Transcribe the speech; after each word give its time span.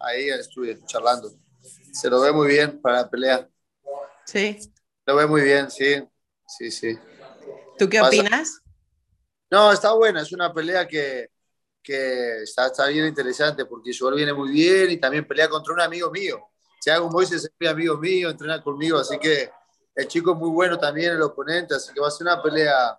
ahí 0.00 0.28
estuve 0.28 0.78
charlando. 0.86 1.30
Se 1.92 2.08
lo 2.08 2.20
ve 2.20 2.32
muy 2.32 2.48
bien 2.48 2.80
para 2.80 3.02
la 3.02 3.10
pelea. 3.10 3.48
Sí. 4.24 4.58
Lo 5.06 5.16
ve 5.16 5.26
muy 5.26 5.42
bien, 5.42 5.70
sí. 5.70 6.02
Sí, 6.46 6.70
sí. 6.70 6.98
¿Tú 7.78 7.88
qué 7.88 8.00
opinas? 8.00 8.60
No, 9.50 9.72
está 9.72 9.92
buena. 9.92 10.22
Es 10.22 10.32
una 10.32 10.52
pelea 10.52 10.86
que, 10.86 11.30
que 11.82 12.42
está, 12.42 12.66
está, 12.66 12.86
bien 12.88 13.06
interesante 13.06 13.64
porque 13.64 13.92
Joel 13.98 14.16
viene 14.16 14.32
muy 14.32 14.50
bien 14.50 14.90
y 14.90 14.98
también 14.98 15.26
pelea 15.26 15.48
contra 15.48 15.72
un 15.72 15.80
amigo 15.80 16.10
mío. 16.10 16.48
Thiago 16.80 17.10
Moises 17.10 17.44
es 17.44 17.52
mi 17.58 17.66
amigo 17.66 17.96
mío, 17.96 18.30
entrena 18.30 18.62
conmigo, 18.62 18.98
así 18.98 19.18
que 19.18 19.50
el 19.94 20.06
chico 20.06 20.32
es 20.32 20.38
muy 20.38 20.50
bueno 20.50 20.78
también, 20.78 21.12
el 21.12 21.22
oponente, 21.22 21.74
así 21.74 21.92
que 21.92 22.00
va 22.00 22.08
a 22.08 22.10
ser 22.10 22.26
una 22.26 22.40
pelea, 22.40 22.98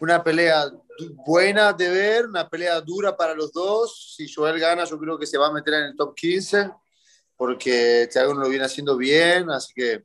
una 0.00 0.22
pelea 0.24 0.70
buena 1.08 1.72
de 1.72 1.88
ver, 1.88 2.26
una 2.26 2.48
pelea 2.48 2.80
dura 2.80 3.16
para 3.16 3.34
los 3.34 3.52
dos. 3.52 4.14
Si 4.16 4.32
Joel 4.32 4.58
gana, 4.58 4.84
yo 4.84 4.98
creo 4.98 5.18
que 5.18 5.26
se 5.26 5.38
va 5.38 5.48
a 5.48 5.52
meter 5.52 5.74
en 5.74 5.84
el 5.84 5.96
top 5.96 6.14
15, 6.14 6.70
porque 7.36 8.08
Thiago 8.10 8.34
no 8.34 8.40
lo 8.40 8.48
viene 8.48 8.64
haciendo 8.64 8.96
bien, 8.96 9.50
así 9.50 9.72
que, 9.74 10.04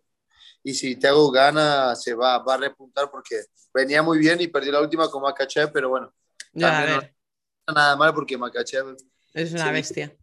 y 0.63 0.73
si 0.73 0.95
Thiago 0.95 1.29
gana, 1.31 1.95
se 1.95 2.13
va, 2.13 2.39
va 2.39 2.55
a 2.55 2.57
repuntar 2.57 3.09
porque 3.11 3.45
venía 3.73 4.01
muy 4.01 4.17
bien 4.17 4.41
y 4.41 4.47
perdió 4.47 4.71
la 4.71 4.81
última 4.81 5.09
con 5.09 5.21
Makachev, 5.21 5.71
pero 5.71 5.89
bueno, 5.89 6.13
ya, 6.53 7.01
no 7.67 7.73
nada 7.73 7.95
mal 7.95 8.13
porque 8.13 8.37
Makachev 8.37 8.95
es 9.34 9.53
una 9.53 9.71
bestia. 9.71 10.15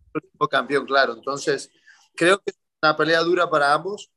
Campeón, 0.51 0.87
claro. 0.87 1.15
Entonces, 1.15 1.71
creo 2.15 2.39
que 2.39 2.51
es 2.51 2.59
una 2.83 2.97
pelea 2.97 3.21
dura 3.21 3.49
para 3.49 3.73
ambos 3.73 4.13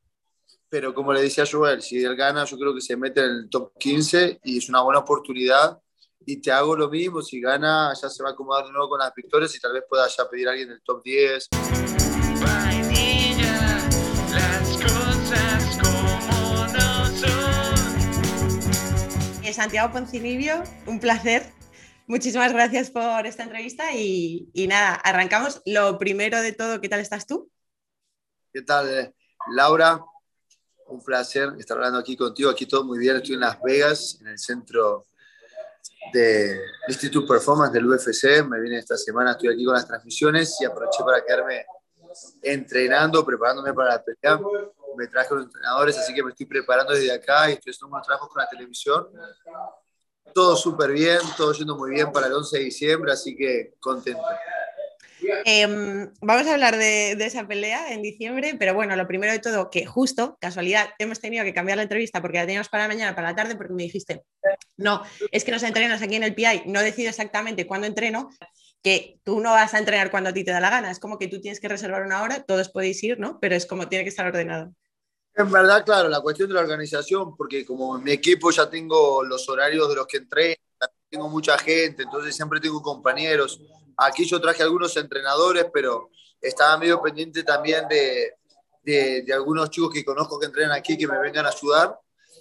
pero 0.76 0.94
como 0.94 1.14
le 1.14 1.22
decía 1.22 1.46
Joel, 1.50 1.82
si 1.82 2.04
él 2.04 2.18
gana, 2.18 2.44
yo 2.44 2.58
creo 2.58 2.74
que 2.76 2.82
se 2.82 2.98
mete 2.98 3.22
en 3.22 3.32
el 3.32 3.50
top 3.50 3.72
15 3.78 4.42
y 4.44 4.58
es 4.58 4.68
una 4.68 4.82
buena 4.82 5.00
oportunidad. 5.00 5.80
Y 6.28 6.38
te 6.38 6.52
hago 6.52 6.76
lo 6.76 6.90
mismo, 6.90 7.22
si 7.22 7.40
gana, 7.40 7.94
ya 7.94 8.10
se 8.10 8.24
va 8.24 8.30
a 8.30 8.32
acomodar 8.32 8.66
de 8.66 8.72
nuevo 8.72 8.90
con 8.90 9.00
las 9.00 9.14
victorias 9.14 9.56
y 9.56 9.60
tal 9.60 9.74
vez 9.74 9.84
pueda 9.88 10.08
ya 10.08 10.28
pedir 10.28 10.48
a 10.48 10.52
alguien 10.52 10.70
del 10.70 10.82
top 10.82 11.04
10. 11.04 11.50
Santiago 19.54 19.94
Poncinibio, 19.94 20.64
un 20.86 21.00
placer. 21.00 21.44
Muchísimas 22.08 22.52
gracias 22.52 22.92
por 22.92 23.26
esta 23.26 23.44
entrevista 23.44 23.94
y, 23.94 24.50
y, 24.54 24.68
nada, 24.68 24.96
arrancamos. 24.96 25.62
Lo 25.66 25.98
primero 25.98 26.42
de 26.42 26.52
todo, 26.52 26.82
¿qué 26.82 26.90
tal 26.90 27.00
estás 27.00 27.26
tú? 27.26 27.50
¿Qué 28.52 28.64
tal, 28.64 28.90
eh, 28.90 29.14
Laura? 29.56 30.04
un 30.88 31.04
placer 31.04 31.50
estar 31.58 31.78
hablando 31.78 32.00
aquí 32.00 32.16
contigo. 32.16 32.50
Aquí 32.50 32.66
todo 32.66 32.84
muy 32.84 33.00
bien. 33.00 33.16
Estoy 33.16 33.36
en 33.36 33.42
Las 33.42 33.62
Vegas, 33.62 34.18
en 34.22 34.28
el 34.28 34.38
centro 34.38 35.06
de 36.14 36.60
Institute 36.88 37.28
Performance 37.28 37.74
del 37.74 37.86
UFC. 37.88 38.44
Me 38.48 38.60
vine 38.60 38.80
esta 38.80 38.98
semana, 38.98 39.32
estoy 39.32 39.50
aquí 39.50 39.66
con 39.66 39.74
las 39.74 39.88
transmisiones 39.88 40.56
y 40.62 40.66
aproveché 40.66 41.04
para 41.04 41.24
quedarme 41.24 41.66
entrenando, 42.42 43.26
preparándome 43.26 43.74
para 43.74 43.96
la 43.96 44.04
pelea. 44.04 44.40
Me 44.98 45.08
traje 45.08 45.36
los 45.36 45.46
entrenadores, 45.46 45.98
así 45.98 46.14
que 46.14 46.24
me 46.24 46.32
estoy 46.32 46.46
preparando 46.46 46.94
desde 46.94 47.12
acá 47.12 47.50
y 47.50 47.54
estoy 47.54 47.72
haciendo 47.72 47.94
unos 47.94 48.06
trabajos 48.06 48.30
con 48.30 48.42
la 48.42 48.48
televisión. 48.48 49.08
Todo 50.34 50.56
súper 50.56 50.92
bien, 50.92 51.20
todo 51.38 51.54
yendo 51.54 51.76
muy 51.76 51.92
bien 51.92 52.12
para 52.12 52.28
el 52.28 52.34
11 52.34 52.58
de 52.58 52.64
diciembre, 52.64 53.12
así 53.12 53.36
que 53.36 53.76
contento. 53.80 54.24
Em, 55.46 56.12
vamos 56.22 56.48
a 56.48 56.54
hablar 56.54 56.78
de, 56.78 57.12
esa 57.12 57.48
pelea 57.48 57.94
en 57.94 58.02
diciembre, 58.02 58.56
pero 58.58 58.74
bueno, 58.74 58.96
lo 58.96 59.08
primero 59.08 59.32
de 59.32 59.40
todo, 59.40 59.70
que 59.70 59.86
justo, 59.86 60.38
casualidad, 60.40 60.90
hemos 61.00 61.20
tenido 61.20 61.44
que 61.44 61.54
cambiar 61.54 61.78
la 61.78 61.84
entrevista 61.84 62.22
porque 62.22 62.38
la 62.38 62.46
teníamos 62.46 62.70
para 62.70 62.88
mañana, 62.88 63.16
para 63.16 63.30
la 63.30 63.36
tarde, 63.36 63.56
porque 63.56 63.74
me 63.74 63.84
dijiste, 63.84 64.24
no, 64.78 65.02
es 65.32 65.44
que 65.44 65.52
nos 65.52 65.64
entrenas 65.64 66.02
aquí 66.02 66.16
en 66.16 66.24
el 66.24 66.36
PI, 66.36 66.64
no 66.66 66.82
decido 66.82 67.10
exactamente 67.10 67.68
cuándo 67.68 67.88
entreno, 67.88 68.30
que 68.82 69.20
tú 69.24 69.40
no 69.40 69.52
vas 69.52 69.74
a 69.74 69.80
entrenar 69.80 70.12
cuando 70.12 70.30
a 70.30 70.34
ti 70.34 70.44
te 70.44 70.52
da 70.52 70.60
la 70.60 70.70
gana, 70.70 70.92
es 70.92 71.00
como 71.00 71.18
que 71.18 71.28
tú 71.28 71.42
tienes 71.42 71.60
que 71.60 71.68
reservar 71.68 72.04
una 72.04 72.22
hora, 72.22 72.44
todos 72.44 72.70
podéis 72.70 73.04
ir, 73.04 73.20
¿no? 73.20 73.40
Pero 73.40 73.56
es 73.56 73.66
como 73.66 73.88
tiene 73.88 74.04
que 74.04 74.10
estar 74.10 74.28
ordenado. 74.28 74.74
En 75.38 75.52
verdad, 75.52 75.84
claro, 75.84 76.08
la 76.08 76.22
cuestión 76.22 76.48
de 76.48 76.56
la 76.56 76.62
organización, 76.62 77.36
porque 77.36 77.66
como 77.66 77.98
en 77.98 78.04
mi 78.04 78.12
equipo 78.12 78.52
ya 78.52 78.70
tengo 78.70 79.24
los 79.24 79.50
horarios 79.50 79.90
de 79.90 79.96
los 79.96 80.08
que 80.08 80.18
entreno, 80.18 80.56
tengo 81.10 81.30
mucha 81.30 81.58
gente, 81.58 82.04
entonces 82.04 82.36
siempre 82.36 82.60
tengo 82.60 82.82
compañeros. 82.82 83.60
Aquí 83.98 84.26
yo 84.26 84.40
traje 84.42 84.64
algunos 84.64 84.96
entrenadores, 84.98 85.68
pero 85.74 86.10
estaba 86.42 86.78
medio 86.78 87.02
pendiente 87.02 87.44
también 87.44 87.88
de, 87.88 88.34
de, 88.84 89.34
algunos 89.34 89.70
chicos 89.70 89.92
que 89.94 90.06
conozco 90.06 90.40
que 90.40 90.46
entrenan 90.46 90.72
aquí 90.72 90.98
que 90.98 91.08
me 91.08 91.20
vengan 91.20 91.46
a 91.46 91.50
ayudar. 91.50 92.00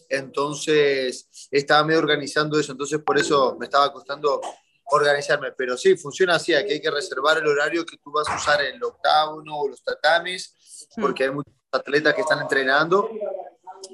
Entonces 0.08 1.48
estaba 1.50 1.84
medio 1.84 2.00
organizando 2.00 2.58
eso, 2.58 2.72
entonces 2.72 3.00
por 3.00 3.18
eso 3.18 3.56
me 3.58 3.66
estaba 3.66 3.92
costando 3.92 4.40
organizarme. 4.86 5.52
Pero 5.52 5.76
sí, 5.76 5.96
funciona 5.96 6.36
así, 6.36 6.54
aquí 6.54 6.72
hay 6.72 6.80
que 6.80 6.90
reservar 6.90 7.38
el 7.38 7.46
horario 7.46 7.86
que 7.86 7.96
tú 7.96 8.12
vas 8.12 8.28
a 8.28 8.36
usar 8.36 8.62
en 8.62 8.76
el 8.76 8.84
octágono 8.84 9.56
o 9.56 9.68
los 9.68 9.82
tatamis, 9.82 10.88
porque 11.00 11.24
hay 11.24 11.30
muchos 11.30 11.54
atletas 11.72 12.14
que 12.14 12.20
están 12.20 12.40
entrenando. 12.40 13.08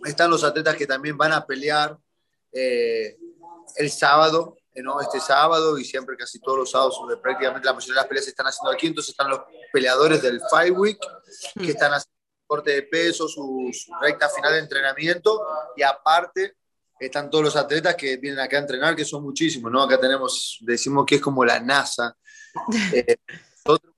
Están 0.04 0.30
los 0.30 0.44
atletas 0.44 0.76
que 0.76 0.86
también 0.86 1.16
van 1.16 1.32
a 1.32 1.46
pelear 1.46 1.96
eh, 2.52 3.16
el 3.76 3.90
sábado, 3.90 4.56
¿no? 4.82 5.00
este 5.00 5.20
sábado 5.20 5.78
y 5.78 5.84
siempre 5.84 6.16
casi 6.16 6.40
todos 6.40 6.58
los 6.58 6.70
sábados, 6.70 7.00
prácticamente 7.22 7.66
la 7.66 7.74
mayoría 7.74 7.94
de 7.94 8.00
las 8.00 8.06
peleas 8.06 8.24
se 8.24 8.30
están 8.30 8.46
haciendo 8.46 8.70
aquí, 8.70 8.86
entonces 8.86 9.10
están 9.10 9.30
los 9.30 9.40
peleadores 9.72 10.22
del 10.22 10.40
Fight 10.50 10.74
Week 10.76 10.98
que 11.54 11.60
mm. 11.60 11.68
están 11.68 11.92
haciendo 11.92 12.20
corte 12.46 12.72
de 12.72 12.82
peso, 12.82 13.28
su, 13.28 13.70
recta 14.00 14.28
final 14.28 14.52
de 14.52 14.58
entrenamiento 14.58 15.40
y 15.76 15.82
aparte 15.82 16.56
están 16.98 17.30
todos 17.30 17.44
los 17.44 17.56
atletas 17.56 17.94
que 17.94 18.16
vienen 18.16 18.40
acá 18.40 18.56
a 18.56 18.60
entrenar, 18.60 18.96
que 18.96 19.04
son 19.04 19.22
muchísimos, 19.22 19.70
¿no? 19.72 19.82
Acá 19.82 19.98
tenemos, 19.98 20.58
decimos 20.60 21.06
que 21.06 21.14
es 21.14 21.20
como 21.20 21.44
la 21.44 21.60
NASA, 21.60 22.16
eh, 22.92 23.16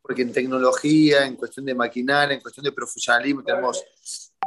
porque 0.02 0.22
en 0.22 0.32
tecnología, 0.32 1.24
en 1.24 1.36
cuestión 1.36 1.64
de 1.64 1.74
maquinaria, 1.74 2.34
en 2.34 2.40
cuestión 2.40 2.64
de 2.64 2.72
profesionalismo, 2.72 3.42
tenemos 3.42 3.82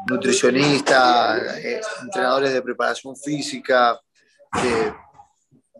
nutricionistas, 0.07 1.57
eh, 1.57 1.81
entrenadores 2.03 2.53
de 2.53 2.62
preparación 2.62 3.16
física, 3.16 4.00
de 4.62 4.94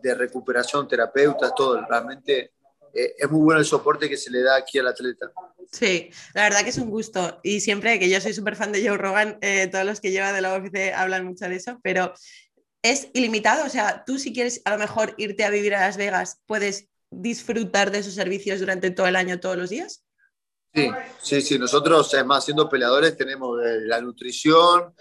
de 0.02 0.14
recuperación, 0.14 0.88
terapeutas, 0.88 1.54
todo. 1.54 1.84
Realmente 1.86 2.52
eh, 2.92 3.14
es 3.18 3.30
muy 3.30 3.40
bueno 3.40 3.60
el 3.60 3.66
soporte 3.66 4.08
que 4.08 4.16
se 4.16 4.30
le 4.30 4.42
da 4.42 4.56
aquí 4.56 4.78
al 4.78 4.88
atleta. 4.88 5.30
Sí, 5.70 6.10
la 6.34 6.44
verdad 6.44 6.62
que 6.62 6.70
es 6.70 6.78
un 6.78 6.90
gusto. 6.90 7.40
Y 7.42 7.60
siempre 7.60 7.98
que 7.98 8.08
yo 8.08 8.20
soy 8.20 8.32
súper 8.32 8.56
fan 8.56 8.72
de 8.72 8.86
Joe 8.86 8.96
Rogan, 8.96 9.38
eh, 9.40 9.68
todos 9.70 9.84
los 9.84 10.00
que 10.00 10.10
lleva 10.10 10.32
de 10.32 10.40
la 10.40 10.56
UFC 10.56 10.92
hablan 10.94 11.26
mucho 11.26 11.48
de 11.48 11.56
eso, 11.56 11.78
pero 11.82 12.14
es 12.82 13.08
ilimitado. 13.12 13.66
O 13.66 13.68
sea, 13.68 14.04
tú 14.06 14.18
si 14.18 14.32
quieres 14.32 14.62
a 14.64 14.70
lo 14.70 14.78
mejor 14.78 15.14
irte 15.18 15.44
a 15.44 15.50
vivir 15.50 15.74
a 15.74 15.80
Las 15.80 15.96
Vegas, 15.96 16.40
puedes 16.46 16.88
disfrutar 17.10 17.90
de 17.90 17.98
esos 17.98 18.14
servicios 18.14 18.60
durante 18.60 18.90
todo 18.90 19.06
el 19.06 19.16
año, 19.16 19.40
todos 19.40 19.56
los 19.56 19.70
días. 19.70 20.04
Sí, 20.74 20.90
sí, 21.22 21.40
sí. 21.42 21.58
Nosotros, 21.58 22.12
además, 22.14 22.44
siendo 22.44 22.68
peleadores, 22.68 23.16
tenemos 23.16 23.58
la 23.62 24.00
nutrición, 24.00 24.94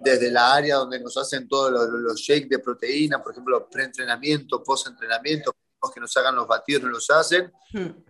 desde 0.00 0.30
la 0.30 0.54
área 0.54 0.76
donde 0.76 0.98
nos 0.98 1.16
hacen 1.16 1.46
todos 1.46 1.70
los, 1.70 2.18
shakes 2.18 2.48
de 2.48 2.58
proteína, 2.58 3.22
por 3.22 3.32
ejemplo, 3.32 3.68
pre-entrenamiento, 3.70 4.62
post-entrenamiento, 4.62 5.54
que 5.94 6.00
nos 6.00 6.16
hagan 6.16 6.34
los 6.34 6.46
batidos, 6.46 6.82
nos 6.84 6.92
los 6.92 7.10
hacen. 7.10 7.52
Hmm. 7.72 8.02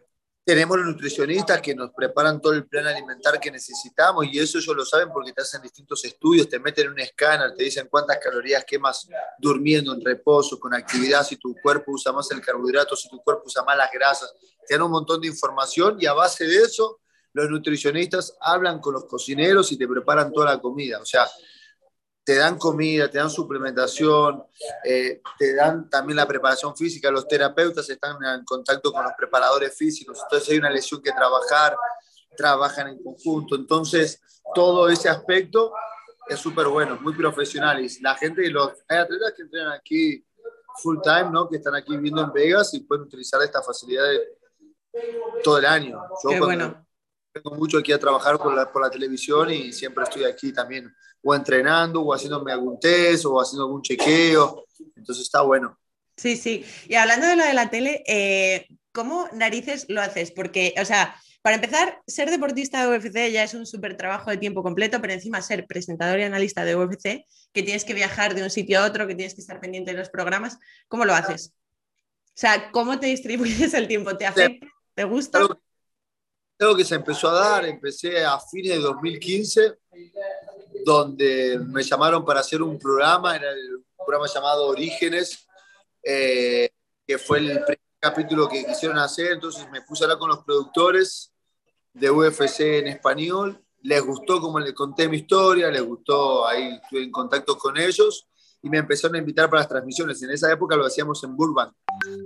Tenemos 0.45 0.79
los 0.79 0.87
nutricionistas 0.87 1.61
que 1.61 1.75
nos 1.75 1.91
preparan 1.91 2.41
todo 2.41 2.55
el 2.55 2.67
plan 2.67 2.87
alimentar 2.87 3.39
que 3.39 3.51
necesitamos 3.51 4.25
y 4.27 4.39
eso 4.39 4.59
ellos 4.59 4.75
lo 4.75 4.85
saben 4.85 5.13
porque 5.13 5.33
te 5.33 5.43
hacen 5.43 5.63
distintos 5.63 6.05
estudios, 6.05 6.49
te 6.49 6.59
meten 6.59 6.87
en 6.87 6.93
un 6.93 7.01
escáner, 7.01 7.55
te 7.55 7.65
dicen 7.65 7.89
cuántas 7.91 8.19
calorías 8.19 8.65
quemas 8.65 9.07
durmiendo, 9.39 9.93
en 9.93 10.05
reposo, 10.05 10.59
con 10.59 10.75
actividad, 10.75 11.25
si 11.25 11.37
tu 11.37 11.55
cuerpo 11.63 11.93
usa 11.93 12.13
más 12.13 12.31
el 12.31 12.41
carbohidrato, 12.41 12.97
si 12.97 13.09
tu 13.09 13.21
cuerpo 13.23 13.45
usa 13.47 13.63
más 13.63 13.77
las 13.77 13.91
grasas. 13.93 14.33
Te 14.67 14.75
dan 14.75 14.83
un 14.83 14.93
montón 14.93 15.21
de 15.21 15.29
información 15.29 15.99
y 16.01 16.07
a 16.07 16.15
base 16.15 16.47
de 16.47 16.57
eso 16.57 17.01
los 17.33 17.49
nutricionistas 17.49 18.37
hablan 18.41 18.81
con 18.81 18.95
los 18.95 19.05
cocineros 19.05 19.71
y 19.71 19.77
te 19.77 19.87
preparan 19.87 20.33
toda 20.33 20.47
la 20.47 20.61
comida. 20.61 21.01
O 21.01 21.05
sea, 21.05 21.29
te 22.25 22.37
dan 22.37 22.59
comida, 22.59 23.11
te 23.11 23.19
dan 23.19 23.31
suplementación, 23.31 24.45
eh, 24.85 25.21
te 25.39 25.55
dan 25.55 25.89
también 25.89 26.17
la 26.17 26.29
preparación 26.29 26.77
física, 26.77 27.11
los 27.11 27.27
terapeutas 27.27 27.89
están 27.89 28.17
en 28.23 28.45
contacto 28.45 28.93
con 28.93 29.03
los 29.03 29.13
preparadores 29.17 29.77
físicos, 29.77 30.21
entonces 30.23 30.49
hay 30.51 30.59
una 30.59 30.71
lesión 30.71 31.03
que 31.03 31.13
trabajar, 31.13 31.77
trabajan 32.37 32.89
en 32.89 33.03
conjunto, 33.03 33.57
entonces 33.57 34.21
todo 34.55 34.89
ese 34.89 35.09
aspecto 35.09 35.73
es 36.29 36.39
súper 36.39 36.69
bueno, 36.69 36.99
muy 37.01 37.15
profesional 37.15 37.85
y 37.85 37.89
la 38.01 38.15
gente, 38.15 38.49
los, 38.51 38.73
hay 38.89 38.99
atletas 38.99 39.33
que 39.37 39.43
entrenan 39.43 39.73
aquí 39.73 40.25
full 40.81 40.99
time, 41.03 41.31
¿no? 41.31 41.49
que 41.49 41.57
están 41.57 41.75
aquí 41.75 41.97
viviendo 41.97 42.23
en 42.23 42.33
Vegas 42.33 42.73
y 42.75 42.81
pueden 42.81 43.05
utilizar 43.05 43.43
esta 43.43 43.63
facilidad 43.63 44.05
todo 45.43 45.59
el 45.59 45.67
año. 45.67 46.01
Qué 46.29 46.39
bueno. 46.39 46.87
Tengo 47.33 47.57
mucho 47.57 47.79
aquí 47.79 47.93
a 47.93 47.99
trabajar 47.99 48.39
por 48.39 48.55
la, 48.55 48.71
por 48.71 48.83
la 48.83 48.91
televisión 48.91 49.51
y 49.51 49.73
siempre 49.73 50.05
estoy 50.05 50.25
aquí 50.25 50.53
también 50.53 50.93
o 51.23 51.35
entrenando 51.35 52.03
o 52.03 52.15
haciéndome 52.15 52.53
algún 52.53 52.79
test 52.81 53.25
o 53.27 53.41
haciendo 53.41 53.65
algún 53.65 53.83
chequeo. 53.83 54.65
Entonces 54.97 55.25
está 55.25 55.43
bueno. 55.43 55.79
Sí, 56.17 56.37
sí. 56.37 56.65
Y 56.89 56.95
hablando 56.95 57.27
de 57.27 57.37
lo 57.37 57.45
de 57.45 57.55
la 57.55 57.71
tele, 57.71 58.03
eh, 58.07 58.67
¿cómo 58.93 59.29
narices 59.33 59.87
lo 59.89 60.01
haces? 60.01 60.33
Porque, 60.33 60.75
o 60.81 60.85
sea, 60.85 61.15
para 61.43 61.57
empezar, 61.57 62.03
ser 62.07 62.31
deportista 62.31 62.83
de 62.83 62.97
UFC 62.97 63.31
ya 63.33 63.43
es 63.43 63.55
un 63.55 63.65
súper 63.65 63.97
trabajo 63.97 64.31
de 64.31 64.37
tiempo 64.37 64.63
completo, 64.63 65.01
pero 65.01 65.15
encima 65.15 65.41
ser 65.41 65.67
presentador 65.67 66.19
y 66.19 66.25
analista 66.25 66.65
de 66.65 66.77
UFC, 66.77 67.25
que 67.53 67.63
tienes 67.63 67.85
que 67.85 67.95
viajar 67.95 68.35
de 68.35 68.43
un 68.43 68.51
sitio 68.51 68.81
a 68.81 68.85
otro, 68.85 69.07
que 69.07 69.15
tienes 69.15 69.35
que 69.35 69.41
estar 69.41 69.61
pendiente 69.61 69.93
de 69.93 69.99
los 69.99 70.11
programas, 70.11 70.59
¿cómo 70.89 71.07
lo 71.07 71.15
haces? 71.15 71.55
O 72.27 72.33
sea, 72.41 72.71
¿cómo 72.71 73.01
te 73.01 73.07
distribuyes 73.07 73.73
el 73.73 73.89
tiempo? 73.89 74.17
¿Te 74.17 74.27
afecta? 74.27 74.67
¿Te 74.95 75.05
gusta? 75.05 75.41
Algo 76.61 76.77
que 76.77 76.85
se 76.85 76.95
empezó 76.95 77.29
a 77.29 77.35
dar, 77.35 77.65
empecé 77.65 78.25
a 78.25 78.39
fines 78.39 78.73
de 78.73 78.81
2015, 78.81 79.79
donde 80.85 81.59
me 81.59 81.83
llamaron 81.83 82.25
para 82.25 82.41
hacer 82.41 82.63
un 82.63 82.79
programa, 82.79 83.37
era 83.37 83.51
el 83.51 83.83
programa 83.97 84.27
llamado 84.33 84.67
Orígenes, 84.67 85.47
eh, 86.03 86.71
que 87.07 87.19
fue 87.19 87.39
el 87.39 87.65
primer 87.65 87.81
capítulo 87.99 88.49
que 88.49 88.65
quisieron 88.65 88.99
hacer, 88.99 89.33
entonces 89.33 89.69
me 89.71 89.83
puse 89.83 90.05
a 90.05 90.07
hablar 90.07 90.19
con 90.19 90.29
los 90.29 90.45
productores 90.45 91.33
de 91.93 92.11
UFC 92.11 92.61
en 92.61 92.89
español, 92.89 93.63
les 93.83 94.03
gustó 94.03 94.41
como 94.41 94.61
les 94.61 94.75
conté 94.75 95.09
mi 95.09 95.19
historia, 95.19 95.71
les 95.71 95.83
gustó, 95.83 96.47
ahí 96.47 96.79
estuve 96.83 97.05
en 97.05 97.11
contacto 97.11 97.57
con 97.57 97.79
ellos 97.79 98.29
y 98.63 98.69
me 98.69 98.79
empezaron 98.79 99.17
a 99.17 99.19
invitar 99.19 99.49
para 99.49 99.61
las 99.61 99.69
transmisiones. 99.69 100.23
En 100.23 100.31
esa 100.31 100.53
época 100.53 100.77
lo 100.77 100.85
hacíamos 100.85 101.25
en 101.25 101.35
Burbank, 101.35 101.73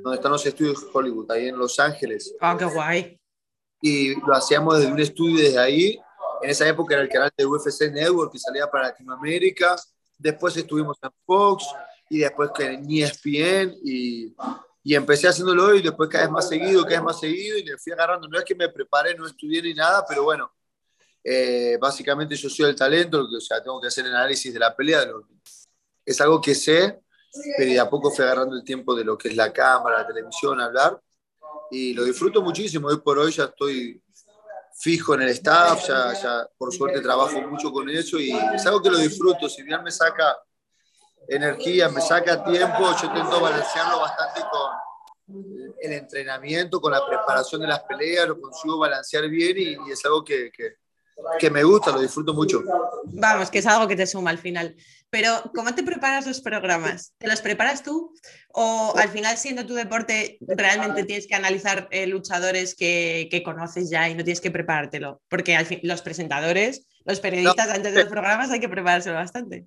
donde 0.03 0.17
están 0.17 0.33
los 0.33 0.45
estudios 0.45 0.85
Hollywood, 0.93 1.31
ahí 1.31 1.49
en 1.49 1.57
Los 1.57 1.79
Ángeles. 1.79 2.35
Ah, 2.41 2.57
qué 2.59 2.65
guay 2.65 3.21
y 3.87 4.19
lo 4.19 4.35
hacíamos 4.35 4.79
desde 4.79 4.91
un 4.91 4.99
estudio 4.99 5.45
desde 5.45 5.59
ahí. 5.59 6.01
En 6.41 6.49
esa 6.49 6.67
época 6.67 6.95
era 6.95 7.03
el 7.03 7.09
canal 7.11 7.31
de 7.37 7.45
UFC 7.45 7.93
Network 7.93 8.33
que 8.33 8.39
salía 8.39 8.67
para 8.67 8.89
Latinoamérica. 8.89 9.77
Después 10.17 10.57
estuvimos 10.57 10.97
en 11.03 11.11
Fox 11.27 11.67
y 12.09 12.21
después 12.21 12.49
en 12.61 12.91
ESPN 12.91 13.77
y, 13.85 14.35
y 14.83 14.95
empecé 14.95 15.29
haciéndolo 15.29 15.75
y 15.75 15.83
después 15.83 16.09
cada 16.09 16.25
vez 16.25 16.33
más 16.33 16.49
seguido, 16.49 16.83
cada 16.85 16.97
vez 16.97 17.03
más 17.03 17.21
seguido 17.21 17.59
y 17.59 17.63
le 17.63 17.77
fui 17.77 17.93
agarrando. 17.93 18.27
No 18.27 18.39
es 18.39 18.45
que 18.47 18.55
me 18.55 18.71
preparé, 18.71 19.15
no 19.15 19.27
estudié 19.27 19.61
ni 19.61 19.75
nada, 19.75 20.03
pero 20.09 20.25
bueno, 20.25 20.51
eh, 21.23 21.77
básicamente 21.79 22.37
yo 22.37 22.49
soy 22.49 22.71
el 22.71 22.77
talento, 22.77 23.29
o 23.31 23.41
sea, 23.41 23.63
tengo 23.63 23.79
que 23.83 23.89
hacer 23.89 24.07
el 24.07 24.15
análisis 24.15 24.51
de 24.51 24.61
la 24.61 24.75
pelea. 24.75 25.07
es 26.07 26.21
algo 26.23 26.41
que 26.41 26.55
sé, 26.55 27.03
pero 27.59 27.71
de 27.71 27.81
a 27.81 27.91
poco 27.91 28.11
fui 28.11 28.25
agarrando 28.25 28.57
el 28.57 28.65
tiempo 28.65 28.95
de 28.95 29.05
lo 29.05 29.19
que 29.19 29.29
es 29.29 29.37
la 29.37 29.53
cámara, 29.53 29.99
la 29.99 30.07
televisión, 30.07 30.59
hablar 30.59 30.99
y 31.71 31.95
lo 31.95 32.05
disfruto 32.05 32.43
muchísimo. 32.43 32.89
Hoy 32.89 32.99
por 33.01 33.19
hoy 33.19 33.33
ya 33.33 33.45
estoy 33.45 34.01
fijo 34.77 35.15
en 35.15 35.23
el 35.23 35.29
staff, 35.31 35.87
ya, 35.87 36.49
por 36.59 36.73
suerte 36.73 37.01
trabajo 37.01 37.41
mucho 37.43 37.73
con 37.73 37.89
eso 37.89 38.19
y 38.19 38.33
es 38.55 38.67
algo 38.67 38.83
que 38.83 38.91
lo 38.91 38.99
disfruto. 38.99 39.49
Si 39.49 39.63
bien 39.63 39.83
me 39.83 39.91
saca 39.91 40.37
energía, 41.29 41.89
me 41.89 42.01
saca 42.01 42.45
tiempo, 42.45 42.95
yo 43.01 43.07
intento 43.07 43.41
balancearlo 43.41 44.01
bastante 44.01 44.41
con 44.51 44.71
el 45.81 45.93
entrenamiento, 45.93 46.81
con 46.81 46.93
la 46.93 47.07
preparación 47.07 47.61
de 47.63 47.69
las 47.69 47.83
peleas, 47.85 48.29
lo 48.29 48.41
consigo 48.41 48.79
balancear 48.79 49.29
bien 49.29 49.57
y, 49.59 49.91
es 49.91 50.05
algo 50.05 50.25
que, 50.25 50.51
que 51.39 51.51
me 51.51 51.63
gusta, 51.63 51.93
lo 51.93 52.01
disfruto 52.01 52.35
mucho. 52.35 52.63
Vamos, 53.05 53.51
que 53.51 53.59
es 53.59 53.67
algo 53.67 53.87
que 53.89 53.97
te 53.97 54.07
suma 54.07 54.31
al 54.31 54.39
final. 54.39 54.75
Pero, 55.11 55.31
¿cómo 55.55 55.75
te 55.75 55.83
preparas 55.83 56.27
los 56.27 56.41
programas? 56.41 57.15
¿Te 57.19 57.29
los 57.29 57.41
preparas 57.41 57.83
tú? 57.83 58.13
¿O 58.53 58.95
al 58.97 59.09
final, 59.09 59.37
siendo 59.37 59.65
tu 59.65 59.75
deporte, 59.75 60.39
realmente 60.41 61.05
tienes 61.05 61.27
que 61.27 61.35
analizar 61.35 61.89
eh, 61.91 62.07
luchadores 62.07 62.75
que, 62.75 63.29
que, 63.31 63.43
conoces 63.43 63.91
ya 63.91 64.09
y 64.09 64.15
no 64.15 64.25
tienes 64.25 64.41
que 64.41 64.51
preparártelo? 64.51 65.21
Porque 65.29 65.57
al 65.57 65.67
fin, 65.67 65.81
los 65.83 66.03
presentadores, 66.03 66.87
los 67.05 67.21
periodistas, 67.21 67.69
antes 67.71 67.95
de 67.95 68.01
los 68.03 68.11
programas 68.11 68.51
hay 68.51 68.61
que 68.61 68.69
preparárselo 68.69 69.15
bastante. 69.15 69.67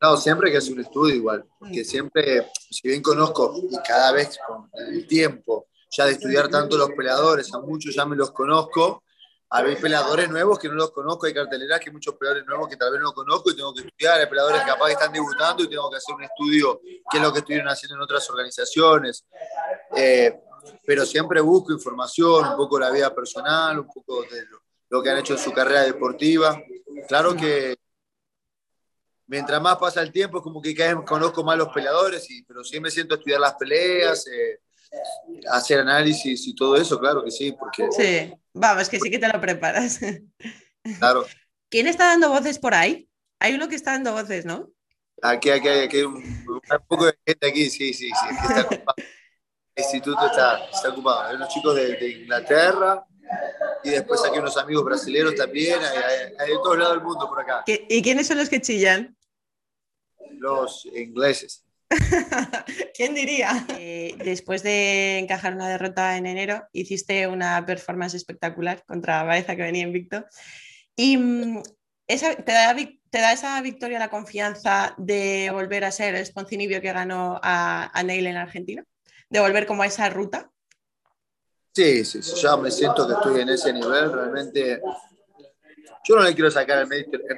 No, 0.00 0.16
siempre 0.16 0.50
que 0.50 0.58
hacer 0.58 0.74
un 0.74 0.80
estudio 0.80 1.14
igual. 1.14 1.44
Que 1.72 1.84
siempre, 1.84 2.46
si 2.70 2.88
bien 2.88 3.02
conozco 3.02 3.54
y 3.70 3.76
cada 3.86 4.12
vez 4.12 4.38
con 4.46 4.68
el 4.88 5.06
tiempo 5.06 5.66
ya 5.90 6.04
de 6.04 6.12
estudiar 6.12 6.48
tanto 6.48 6.76
los 6.76 6.90
peleadores, 6.90 7.52
a 7.54 7.60
muchos 7.60 7.94
ya 7.94 8.04
me 8.04 8.16
los 8.16 8.30
conozco, 8.32 9.02
hay 9.48 9.76
peleadores 9.76 10.28
nuevos 10.28 10.58
que 10.58 10.68
no 10.68 10.74
los 10.74 10.90
conozco, 10.90 11.26
hay 11.26 11.34
carteleras 11.34 11.78
que 11.78 11.90
hay 11.90 11.92
muchos 11.92 12.14
peleadores 12.16 12.46
nuevos 12.46 12.68
que 12.68 12.76
tal 12.76 12.90
vez 12.92 13.00
no 13.00 13.12
conozco 13.12 13.50
y 13.50 13.56
tengo 13.56 13.72
que 13.72 13.82
estudiar, 13.82 14.20
hay 14.20 14.26
peleadores 14.26 14.60
que 14.62 14.66
capaz 14.66 14.90
están 14.90 15.12
debutando 15.12 15.62
y 15.62 15.68
tengo 15.68 15.88
que 15.88 15.96
hacer 15.96 16.14
un 16.14 16.24
estudio, 16.24 16.80
qué 17.10 17.18
es 17.18 17.22
lo 17.22 17.32
que 17.32 17.38
estuvieron 17.38 17.68
haciendo 17.68 17.94
en 17.96 18.02
otras 18.02 18.28
organizaciones. 18.28 19.24
Eh, 19.94 20.40
pero 20.84 21.06
siempre 21.06 21.40
busco 21.40 21.72
información, 21.72 22.48
un 22.48 22.56
poco 22.56 22.78
de 22.78 22.86
la 22.86 22.90
vida 22.90 23.14
personal, 23.14 23.78
un 23.78 23.86
poco 23.86 24.22
de 24.22 24.44
lo, 24.90 25.02
que 25.02 25.10
han 25.10 25.18
hecho 25.18 25.34
en 25.34 25.38
su 25.38 25.52
carrera 25.52 25.82
deportiva. 25.82 26.60
Claro 27.06 27.36
que 27.36 27.76
mientras 29.28 29.62
más 29.62 29.76
pasa 29.76 30.02
el 30.02 30.10
tiempo, 30.10 30.38
es 30.38 30.42
como 30.42 30.60
que 30.60 30.74
cada 30.74 30.96
vez 30.96 31.04
conozco 31.06 31.44
más 31.44 31.56
los 31.56 31.68
peleadores, 31.68 32.28
y, 32.30 32.42
pero 32.42 32.62
me 32.80 32.90
siento 32.90 33.14
a 33.14 33.18
estudiar 33.18 33.40
las 33.40 33.54
peleas. 33.54 34.26
Eh, 34.26 34.60
hacer 35.50 35.80
análisis 35.80 36.46
y 36.46 36.54
todo 36.54 36.76
eso, 36.76 36.98
claro 36.98 37.24
que 37.24 37.30
sí, 37.30 37.52
porque... 37.52 37.88
Sí, 37.90 38.32
vamos, 38.52 38.88
que 38.88 39.00
sí 39.00 39.10
que 39.10 39.18
te 39.18 39.28
lo 39.28 39.40
preparas. 39.40 40.00
Claro. 40.98 41.26
¿Quién 41.68 41.88
está 41.88 42.06
dando 42.06 42.28
voces 42.28 42.60
por 42.60 42.74
ahí? 42.74 43.08
Hay 43.40 43.54
uno 43.54 43.68
que 43.68 43.74
está 43.74 43.92
dando 43.92 44.12
voces, 44.12 44.46
¿no? 44.46 44.70
Aquí, 45.22 45.50
aquí, 45.50 45.68
aquí 45.68 45.96
hay 45.96 46.02
un, 46.04 46.44
poco 46.86 47.06
de 47.06 47.18
gente 47.26 47.48
aquí, 47.48 47.70
sí, 47.70 47.92
sí, 47.92 48.08
sí, 48.08 48.36
está 48.40 48.60
ocupado. 48.62 48.94
El 49.74 49.84
instituto 49.84 50.26
está, 50.26 50.64
está 50.66 50.88
ocupado. 50.90 51.22
Hay 51.22 51.36
unos 51.36 51.48
chicos 51.48 51.74
de, 51.74 52.10
Inglaterra 52.20 53.04
y 53.82 53.90
después 53.90 54.24
aquí 54.24 54.38
unos 54.38 54.56
amigos 54.56 54.84
brasileños 54.84 55.34
también, 55.34 55.80
hay, 55.80 56.32
hay, 56.38 56.48
de 56.50 56.54
todos 56.62 56.78
lados 56.78 56.94
del 56.94 57.02
mundo 57.02 57.28
por 57.28 57.40
acá. 57.40 57.64
¿Y 57.66 58.00
quiénes 58.02 58.26
son 58.26 58.38
los 58.38 58.48
que 58.48 58.60
chillan? 58.60 59.16
Los 60.38 60.86
ingleses. 60.86 61.65
¿Quién 62.94 63.14
diría? 63.14 63.66
Eh, 63.78 64.16
después 64.18 64.62
de 64.62 65.18
encajar 65.18 65.54
una 65.54 65.68
derrota 65.68 66.16
en 66.16 66.26
enero, 66.26 66.66
hiciste 66.72 67.26
una 67.26 67.64
performance 67.64 68.14
espectacular 68.14 68.84
contra 68.86 69.22
Baeza 69.22 69.56
que 69.56 69.62
venía 69.62 69.82
invicto. 69.82 70.24
Y 70.96 71.16
mm, 71.16 71.62
esa, 72.06 72.34
te, 72.34 72.52
da, 72.52 73.32
esa 73.32 73.60
victoria 73.62 73.98
la 73.98 74.10
confianza 74.10 74.94
de 74.98 75.50
volver 75.52 75.84
a 75.84 75.92
ser 75.92 76.14
el 76.14 76.26
Sponcinibio 76.26 76.80
que 76.80 76.92
ganó 76.92 77.38
a, 77.42 77.90
a 77.98 78.02
Neil 78.02 78.26
en 78.26 78.36
Argentina? 78.36 78.84
¿De 79.28 79.40
volver 79.40 79.66
como 79.66 79.82
a 79.82 79.86
esa 79.86 80.08
ruta? 80.08 80.50
Sí, 81.74 82.04
sí, 82.04 82.20
ya 82.20 82.56
me 82.56 82.70
siento 82.70 83.06
que 83.06 83.12
estoy 83.12 83.42
en 83.42 83.50
ese 83.50 83.72
nivel. 83.72 84.10
Realmente 84.10 84.80
yo 86.06 86.14
no 86.14 86.22
le 86.22 86.34
quiero 86.34 86.50
sacar 86.50 86.78
el 86.78 86.86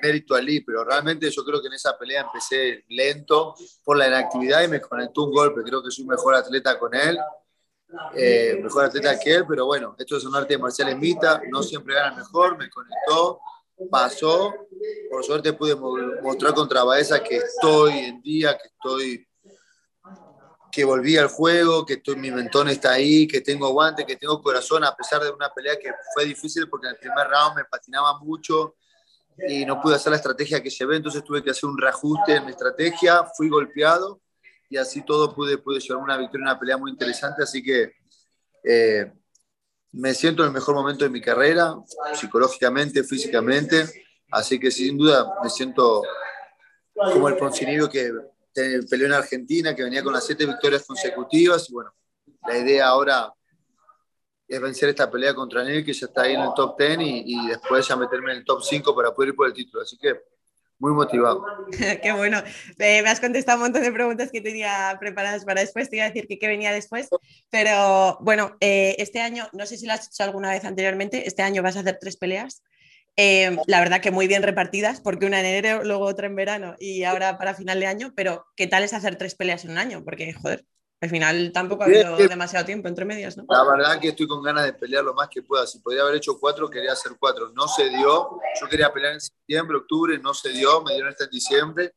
mérito, 0.02 0.34
a 0.34 0.40
Lee, 0.40 0.60
pero 0.60 0.84
realmente 0.84 1.30
yo 1.30 1.42
creo 1.42 1.60
que 1.60 1.68
en 1.68 1.72
esa 1.72 1.96
pelea 1.96 2.22
empecé 2.22 2.84
lento 2.88 3.54
por 3.82 3.96
la 3.96 4.08
inactividad 4.08 4.62
y 4.62 4.68
me 4.68 4.80
conectó 4.80 5.24
un 5.24 5.32
golpe. 5.32 5.62
Creo 5.62 5.82
que 5.82 5.90
soy 5.90 6.04
mejor 6.04 6.34
atleta 6.34 6.78
con 6.78 6.94
él, 6.94 7.18
eh, 8.14 8.60
mejor 8.62 8.84
atleta 8.84 9.18
que 9.18 9.36
él, 9.36 9.44
pero 9.48 9.64
bueno, 9.64 9.96
esto 9.98 10.18
es 10.18 10.24
un 10.24 10.36
arte 10.36 10.58
marcial 10.58 10.90
en 10.90 11.00
mitad, 11.00 11.40
no 11.50 11.62
siempre 11.62 11.94
gana 11.94 12.14
mejor, 12.14 12.58
me 12.58 12.68
conectó, 12.68 13.40
pasó. 13.90 14.54
Por 15.10 15.24
suerte 15.24 15.54
pude 15.54 15.74
mostrar 15.74 16.52
contra 16.52 16.84
Baeza 16.84 17.22
que 17.22 17.36
estoy 17.36 17.92
en 18.00 18.20
día, 18.20 18.58
que 18.58 18.68
estoy 18.68 19.27
que 20.70 20.84
volví 20.84 21.16
al 21.16 21.28
juego, 21.28 21.86
que 21.86 22.00
mi 22.16 22.30
mentón 22.30 22.68
está 22.68 22.92
ahí, 22.92 23.26
que 23.26 23.40
tengo 23.40 23.66
aguante, 23.66 24.04
que 24.04 24.16
tengo 24.16 24.42
corazón, 24.42 24.84
a 24.84 24.94
pesar 24.94 25.22
de 25.22 25.30
una 25.30 25.48
pelea 25.50 25.78
que 25.78 25.90
fue 26.14 26.24
difícil 26.24 26.68
porque 26.68 26.86
en 26.88 26.94
el 26.94 26.98
primer 26.98 27.26
round 27.28 27.56
me 27.56 27.64
patinaba 27.64 28.18
mucho 28.18 28.76
y 29.48 29.64
no 29.64 29.80
pude 29.80 29.94
hacer 29.94 30.10
la 30.10 30.16
estrategia 30.16 30.62
que 30.62 30.70
llevé, 30.70 30.96
entonces 30.96 31.22
tuve 31.22 31.42
que 31.42 31.50
hacer 31.50 31.68
un 31.68 31.78
reajuste 31.78 32.36
en 32.36 32.44
mi 32.44 32.50
estrategia, 32.50 33.24
fui 33.36 33.48
golpeado 33.48 34.20
y 34.68 34.76
así 34.76 35.02
todo 35.02 35.34
pude, 35.34 35.58
pude 35.58 35.80
llevar 35.80 36.02
una 36.02 36.16
victoria 36.16 36.44
una 36.44 36.58
pelea 36.58 36.76
muy 36.76 36.90
interesante, 36.90 37.42
así 37.42 37.62
que 37.62 37.92
eh, 38.64 39.12
me 39.92 40.12
siento 40.12 40.42
en 40.42 40.48
el 40.48 40.54
mejor 40.54 40.74
momento 40.74 41.04
de 41.04 41.10
mi 41.10 41.20
carrera, 41.20 41.76
psicológicamente, 42.14 43.04
físicamente, 43.04 43.86
así 44.30 44.58
que 44.58 44.70
sin 44.70 44.98
duda 44.98 45.34
me 45.42 45.48
siento 45.48 46.02
como 46.94 47.28
el 47.28 47.36
Poncinibio 47.36 47.88
que 47.88 48.12
peleó 48.52 49.06
en 49.06 49.12
Argentina, 49.12 49.74
que 49.74 49.84
venía 49.84 50.02
con 50.02 50.12
las 50.12 50.26
siete 50.26 50.46
victorias 50.46 50.84
consecutivas. 50.84 51.68
Y 51.68 51.72
bueno, 51.72 51.92
la 52.46 52.58
idea 52.58 52.88
ahora 52.88 53.32
es 54.46 54.60
vencer 54.60 54.88
esta 54.88 55.10
pelea 55.10 55.34
contra 55.34 55.62
Neil, 55.62 55.84
que 55.84 55.92
ya 55.92 56.06
está 56.06 56.22
ahí 56.22 56.34
en 56.34 56.40
el 56.40 56.50
top 56.54 56.78
10, 56.78 56.98
y, 57.00 57.48
después 57.48 57.86
ya 57.86 57.96
meterme 57.96 58.32
en 58.32 58.38
el 58.38 58.44
top 58.44 58.62
5 58.62 58.94
para 58.94 59.14
poder 59.14 59.30
ir 59.30 59.36
por 59.36 59.46
el 59.46 59.52
título. 59.52 59.82
Así 59.82 59.98
que 59.98 60.14
muy 60.78 60.92
motivado. 60.92 61.44
qué 62.02 62.12
bueno. 62.12 62.42
me 62.78 63.00
has 63.00 63.20
contestado 63.20 63.58
un 63.58 63.64
montón 63.64 63.82
de 63.82 63.92
preguntas 63.92 64.30
que 64.30 64.40
tenía 64.40 64.96
preparadas 64.98 65.44
para 65.44 65.60
después. 65.60 65.90
Te 65.90 65.96
iba 65.96 66.06
a 66.06 66.08
decir 66.08 66.26
que 66.26 66.38
qué 66.38 66.46
venía 66.46 66.72
después. 66.72 67.08
Pero 67.50 68.18
bueno, 68.20 68.56
eh, 68.60 68.96
este 68.98 69.20
año, 69.20 69.48
no 69.52 69.66
sé 69.66 69.76
si 69.76 69.86
lo 69.86 69.92
has 69.92 70.06
hecho 70.06 70.22
alguna 70.24 70.50
vez 70.50 70.64
anteriormente, 70.64 71.26
este 71.26 71.42
año 71.42 71.62
vas 71.62 71.76
a 71.76 71.80
hacer 71.80 71.98
tres 72.00 72.16
peleas. 72.16 72.62
Em, 73.20 73.58
la 73.66 73.80
verdad 73.80 74.00
que 74.00 74.12
muy 74.12 74.28
bien 74.28 74.44
repartidas, 74.44 75.00
porque 75.00 75.26
una 75.26 75.40
en 75.40 75.46
enero, 75.46 75.82
luego 75.82 76.04
otra 76.04 76.28
en 76.28 76.36
verano 76.36 76.76
y 76.78 77.02
ahora 77.02 77.36
para 77.36 77.52
final 77.52 77.80
de 77.80 77.88
año, 77.88 78.12
pero 78.14 78.46
¿qué 78.54 78.68
tal 78.68 78.84
es 78.84 78.92
hacer 78.92 79.16
tres 79.16 79.34
peleas 79.34 79.64
en 79.64 79.72
un 79.72 79.78
año? 79.78 80.04
Porque, 80.04 80.32
joder, 80.32 80.64
al 81.00 81.10
final 81.10 81.50
tampoco 81.52 81.82
ha 81.82 81.86
habido 81.86 82.16
demasiado 82.16 82.64
tiempo 82.64 82.86
entre 82.86 83.04
medias, 83.04 83.36
¿no? 83.36 83.44
La 83.48 83.64
verdad 83.64 83.98
que 83.98 84.10
estoy 84.10 84.28
con 84.28 84.40
ganas 84.40 84.66
de 84.66 84.72
pelear 84.72 85.02
lo 85.02 85.14
más 85.14 85.28
que 85.28 85.42
pueda. 85.42 85.66
Si 85.66 85.80
podría 85.80 86.02
haber 86.02 86.14
hecho 86.14 86.38
cuatro, 86.38 86.70
quería 86.70 86.92
hacer 86.92 87.12
cuatro. 87.18 87.50
No 87.56 87.66
se 87.66 87.88
dio. 87.88 88.38
Yo 88.60 88.68
quería 88.68 88.92
pelear 88.92 89.14
en 89.14 89.20
septiembre, 89.20 89.78
octubre, 89.78 90.16
no 90.20 90.32
se 90.32 90.50
dio. 90.50 90.80
Me 90.84 90.92
dieron 90.92 91.10
esta 91.10 91.24
en 91.24 91.30
diciembre. 91.30 91.94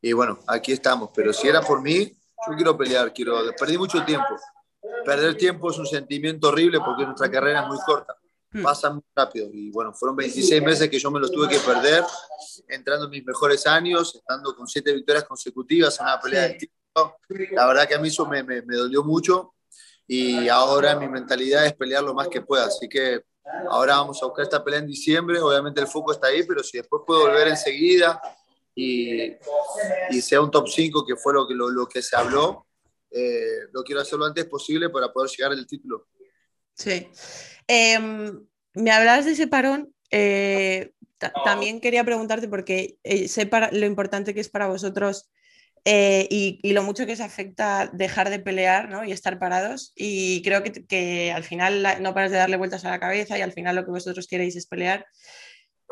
Y 0.00 0.12
bueno, 0.12 0.38
aquí 0.46 0.70
estamos. 0.70 1.10
Pero 1.12 1.32
si 1.32 1.48
era 1.48 1.60
por 1.60 1.82
mí, 1.82 2.04
yo 2.48 2.54
quiero 2.54 2.76
pelear. 2.76 3.12
Quiero... 3.12 3.40
Perdí 3.58 3.78
mucho 3.78 4.04
tiempo. 4.04 4.36
Perder 5.04 5.36
tiempo 5.36 5.72
es 5.72 5.78
un 5.78 5.86
sentimiento 5.86 6.48
horrible 6.48 6.78
porque 6.78 7.04
nuestra 7.04 7.28
carrera 7.28 7.62
es 7.62 7.66
muy 7.66 7.78
corta. 7.84 8.16
Hmm. 8.52 8.62
pasa 8.62 8.90
muy 8.90 9.02
rápido. 9.14 9.48
Y 9.52 9.70
bueno, 9.70 9.94
fueron 9.94 10.16
26 10.16 10.62
meses 10.62 10.90
que 10.90 10.98
yo 10.98 11.10
me 11.10 11.18
los 11.18 11.30
tuve 11.30 11.48
que 11.48 11.58
perder, 11.58 12.04
entrando 12.68 13.06
en 13.06 13.10
mis 13.10 13.24
mejores 13.24 13.66
años, 13.66 14.14
estando 14.14 14.54
con 14.54 14.68
siete 14.68 14.92
victorias 14.92 15.24
consecutivas 15.24 15.98
en 15.98 16.06
una 16.06 16.20
pelea 16.20 16.42
de 16.48 16.54
título. 16.54 17.16
La 17.52 17.66
verdad 17.66 17.88
que 17.88 17.94
a 17.94 17.98
mí 17.98 18.08
eso 18.08 18.26
me, 18.26 18.42
me, 18.42 18.76
dolió 18.76 19.02
mucho 19.02 19.54
y 20.06 20.48
ahora 20.48 20.94
mi 20.96 21.08
mentalidad 21.08 21.64
es 21.64 21.72
pelear 21.72 22.02
lo 22.02 22.12
más 22.12 22.28
que 22.28 22.42
pueda. 22.42 22.66
Así 22.66 22.86
que 22.88 23.24
ahora 23.70 23.96
vamos 23.96 24.22
a 24.22 24.26
buscar 24.26 24.42
esta 24.42 24.62
pelea 24.62 24.80
en 24.80 24.86
diciembre, 24.86 25.40
obviamente 25.40 25.80
el 25.80 25.86
foco 25.86 26.12
está 26.12 26.26
ahí, 26.26 26.42
pero 26.42 26.62
si 26.62 26.76
después 26.76 27.02
puedo 27.06 27.22
volver 27.22 27.48
enseguida 27.48 28.20
y, 28.74 29.32
y 30.10 30.20
sea 30.20 30.42
un 30.42 30.50
top 30.50 30.68
5, 30.68 31.06
que 31.06 31.16
fue 31.16 31.32
lo 31.32 31.48
que, 31.48 31.54
lo, 31.54 31.88
que 31.88 32.02
se 32.02 32.16
habló, 32.16 32.66
eh, 33.10 33.60
lo 33.72 33.82
quiero 33.82 34.02
hacer 34.02 34.18
lo 34.18 34.26
antes 34.26 34.44
posible 34.44 34.90
para 34.90 35.10
poder 35.10 35.30
llegar 35.30 35.52
al 35.52 35.66
título. 35.66 36.08
Sí. 36.74 37.10
Em, 37.66 38.46
me 38.74 38.90
hablas 38.90 39.24
de 39.24 39.32
ese 39.32 39.46
parón. 39.46 39.94
Eh, 40.10 40.92
también 41.44 41.80
quería 41.80 42.04
preguntarte, 42.04 42.48
porque 42.48 42.96
eh, 43.04 43.28
sé 43.28 43.46
para, 43.46 43.70
lo 43.70 43.86
importante 43.86 44.34
que 44.34 44.40
es 44.40 44.48
para 44.48 44.66
vosotros 44.66 45.30
eh, 45.84 46.26
y, 46.30 46.72
lo 46.72 46.82
mucho 46.82 47.06
que 47.06 47.16
se 47.16 47.22
afecta 47.22 47.90
dejar 47.92 48.30
de 48.30 48.38
pelear 48.38 48.88
¿no? 48.88 49.04
y 49.04 49.12
estar 49.12 49.38
parados. 49.38 49.92
Y 49.96 50.42
creo 50.42 50.62
que, 50.62 50.72
que, 50.86 51.32
al 51.32 51.44
final 51.44 51.82
no 52.00 52.14
paras 52.14 52.30
de 52.30 52.38
darle 52.38 52.56
vueltas 52.56 52.84
a 52.84 52.90
la 52.90 53.00
cabeza 53.00 53.38
y 53.38 53.42
al 53.42 53.52
final 53.52 53.76
lo 53.76 53.84
que 53.84 53.90
vosotros 53.90 54.26
queréis 54.26 54.56
es 54.56 54.66
pelear. 54.66 55.06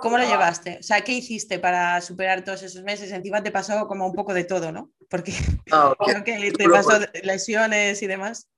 ¿Cómo 0.00 0.16
lo 0.16 0.24
llevaste? 0.24 0.78
O 0.80 0.82
sea, 0.82 1.02
¿qué 1.02 1.12
hiciste 1.12 1.58
para 1.58 2.00
superar 2.00 2.42
todos 2.42 2.62
esos 2.62 2.82
meses? 2.82 3.12
Encima 3.12 3.42
te 3.42 3.50
pasó 3.50 3.86
como 3.86 4.06
un 4.06 4.14
poco 4.14 4.32
de 4.32 4.44
todo, 4.44 4.72
¿no? 4.72 4.90
Porque 5.10 5.32
ah, 5.72 5.94
creo 6.06 6.24
que 6.24 6.52
te 6.52 6.68
pasó 6.68 6.98
lesiones 7.22 8.02
y 8.02 8.06
demás. 8.06 8.48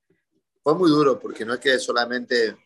Fue 0.63 0.75
muy 0.75 0.89
duro 0.89 1.19
porque 1.19 1.45
no 1.45 1.55
es 1.55 1.61
que 1.61 1.79
solamente 1.79 2.57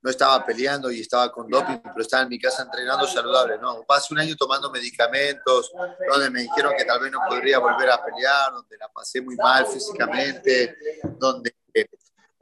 no 0.00 0.10
estaba 0.10 0.44
peleando 0.44 0.90
y 0.90 1.00
estaba 1.00 1.30
con 1.32 1.48
doping, 1.48 1.78
pero 1.82 2.00
estaba 2.00 2.22
en 2.22 2.28
mi 2.28 2.38
casa 2.38 2.62
entrenando 2.62 3.06
saludable, 3.06 3.58
¿no? 3.58 3.82
Pasé 3.82 4.14
un 4.14 4.20
año 4.20 4.36
tomando 4.36 4.70
medicamentos, 4.70 5.72
donde 6.10 6.30
me 6.30 6.42
dijeron 6.42 6.72
que 6.78 6.84
tal 6.84 7.00
vez 7.00 7.10
no 7.10 7.20
podría 7.28 7.58
volver 7.58 7.90
a 7.90 8.04
pelear, 8.04 8.52
donde 8.52 8.76
la 8.76 8.88
pasé 8.88 9.20
muy 9.20 9.36
mal 9.36 9.66
físicamente, 9.66 10.76
donde 11.18 11.54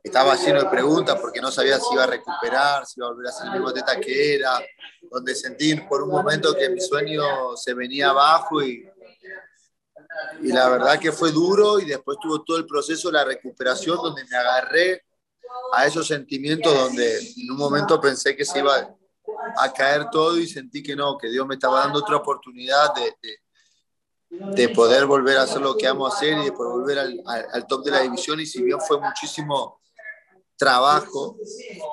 estaba 0.02 0.36
lleno 0.36 0.62
de 0.62 0.68
preguntas 0.68 1.18
porque 1.20 1.40
no 1.40 1.50
sabía 1.50 1.80
si 1.80 1.94
iba 1.94 2.04
a 2.04 2.06
recuperar, 2.06 2.86
si 2.86 3.00
iba 3.00 3.08
a 3.08 3.10
volver 3.10 3.26
a 3.26 3.32
ser 3.32 3.46
el 3.46 3.52
mismo 3.54 3.72
teta 3.72 3.98
que 3.98 4.34
era, 4.36 4.60
donde 5.10 5.34
sentí 5.34 5.74
por 5.80 6.02
un 6.02 6.10
momento 6.10 6.54
que 6.54 6.68
mi 6.68 6.80
sueño 6.80 7.56
se 7.56 7.74
venía 7.74 8.10
abajo 8.10 8.62
y, 8.62 8.88
y 10.42 10.52
la 10.52 10.68
verdad 10.68 11.00
que 11.00 11.10
fue 11.10 11.32
duro 11.32 11.80
y 11.80 11.86
después 11.86 12.18
tuvo 12.20 12.42
todo 12.44 12.56
el 12.58 12.66
proceso 12.66 13.08
de 13.08 13.14
la 13.14 13.24
recuperación 13.24 13.96
donde 13.96 14.24
me 14.24 14.36
agarré 14.36 15.06
a 15.72 15.86
esos 15.86 16.06
sentimientos 16.06 16.72
donde 16.72 17.18
en 17.18 17.50
un 17.50 17.56
momento 17.56 18.00
pensé 18.00 18.36
que 18.36 18.44
se 18.44 18.60
iba 18.60 18.96
a 19.58 19.72
caer 19.72 20.08
todo 20.10 20.38
y 20.38 20.46
sentí 20.46 20.82
que 20.82 20.96
no, 20.96 21.16
que 21.18 21.28
Dios 21.28 21.46
me 21.46 21.54
estaba 21.54 21.80
dando 21.80 22.00
otra 22.00 22.16
oportunidad 22.16 22.94
de, 22.94 23.14
de, 24.54 24.68
poder 24.70 25.06
volver 25.06 25.38
a 25.38 25.42
hacer 25.42 25.60
lo 25.60 25.76
que 25.76 25.86
amo 25.86 26.06
hacer 26.06 26.38
y 26.38 26.44
de 26.44 26.52
poder 26.52 26.72
volver 26.72 26.98
al, 26.98 27.22
al, 27.52 27.66
top 27.66 27.84
de 27.84 27.90
la 27.90 28.00
división. 28.00 28.40
Y 28.40 28.46
si 28.46 28.62
bien 28.62 28.80
fue 28.80 29.00
muchísimo 29.00 29.80
trabajo, 30.56 31.36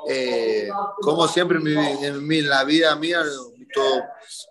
eh, 0.07 0.69
como 1.01 1.27
siempre 1.27 1.57
en, 1.57 1.63
mi, 1.63 2.37
en, 2.37 2.49
la 2.49 2.63
vida 2.63 2.95
mía, 2.95 3.23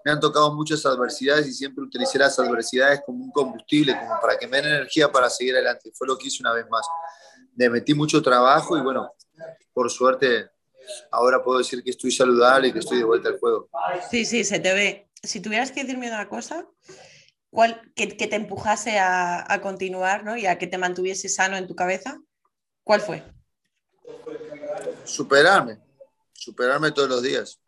me 0.04 0.10
han 0.10 0.20
tocado 0.20 0.52
muchas 0.52 0.84
adversidades 0.84 1.46
y 1.46 1.52
siempre 1.52 1.84
utilicé 1.84 2.18
las 2.18 2.38
adversidades 2.38 3.02
como 3.06 3.24
un 3.24 3.30
combustible, 3.30 3.96
como 3.98 4.20
para 4.20 4.36
que 4.36 4.46
me 4.46 4.60
den 4.60 4.72
energía 4.72 5.10
para 5.10 5.30
seguir 5.30 5.54
adelante. 5.54 5.90
Fue 5.94 6.06
lo 6.06 6.16
que 6.16 6.26
hice 6.26 6.42
una 6.42 6.52
vez 6.52 6.68
más 6.68 6.86
le 7.56 7.71
metí 7.71 7.94
mucho 7.94 8.23
trabajo 8.23 8.76
y 8.76 8.80
bueno, 8.80 9.12
por 9.73 9.90
suerte 9.90 10.50
ahora 11.11 11.42
puedo 11.42 11.59
decir 11.59 11.82
que 11.82 11.90
estoy 11.90 12.11
saludable 12.11 12.68
y 12.68 12.73
que 12.73 12.80
estoy 12.80 12.99
de 12.99 13.04
vuelta 13.04 13.28
al 13.28 13.38
juego. 13.38 13.68
Sí, 14.11 14.25
sí, 14.25 14.44
se 14.44 14.59
te 14.59 14.73
ve. 14.73 15.09
Si 15.23 15.40
tuvieras 15.40 15.71
que 15.71 15.82
decirme 15.82 16.09
una 16.09 16.28
cosa, 16.28 16.66
¿cuál, 17.50 17.80
que, 17.94 18.06
te 18.06 18.35
empujase 18.35 18.99
a, 18.99 19.61
continuar 19.62 20.25
¿no? 20.25 20.37
y 20.37 20.47
a 20.47 20.59
que 20.59 20.66
te 20.66 20.78
mantuviese 20.78 21.28
sano 21.28 21.56
en 21.56 21.66
tu 21.66 21.76
cabeza, 21.76 22.21
¿cuál 22.82 23.00
fue? 23.00 23.23
Superarme, 25.04 25.78
superarme 26.32 26.90
todos 26.90 27.09
los 27.09 27.23
días, 27.23 27.61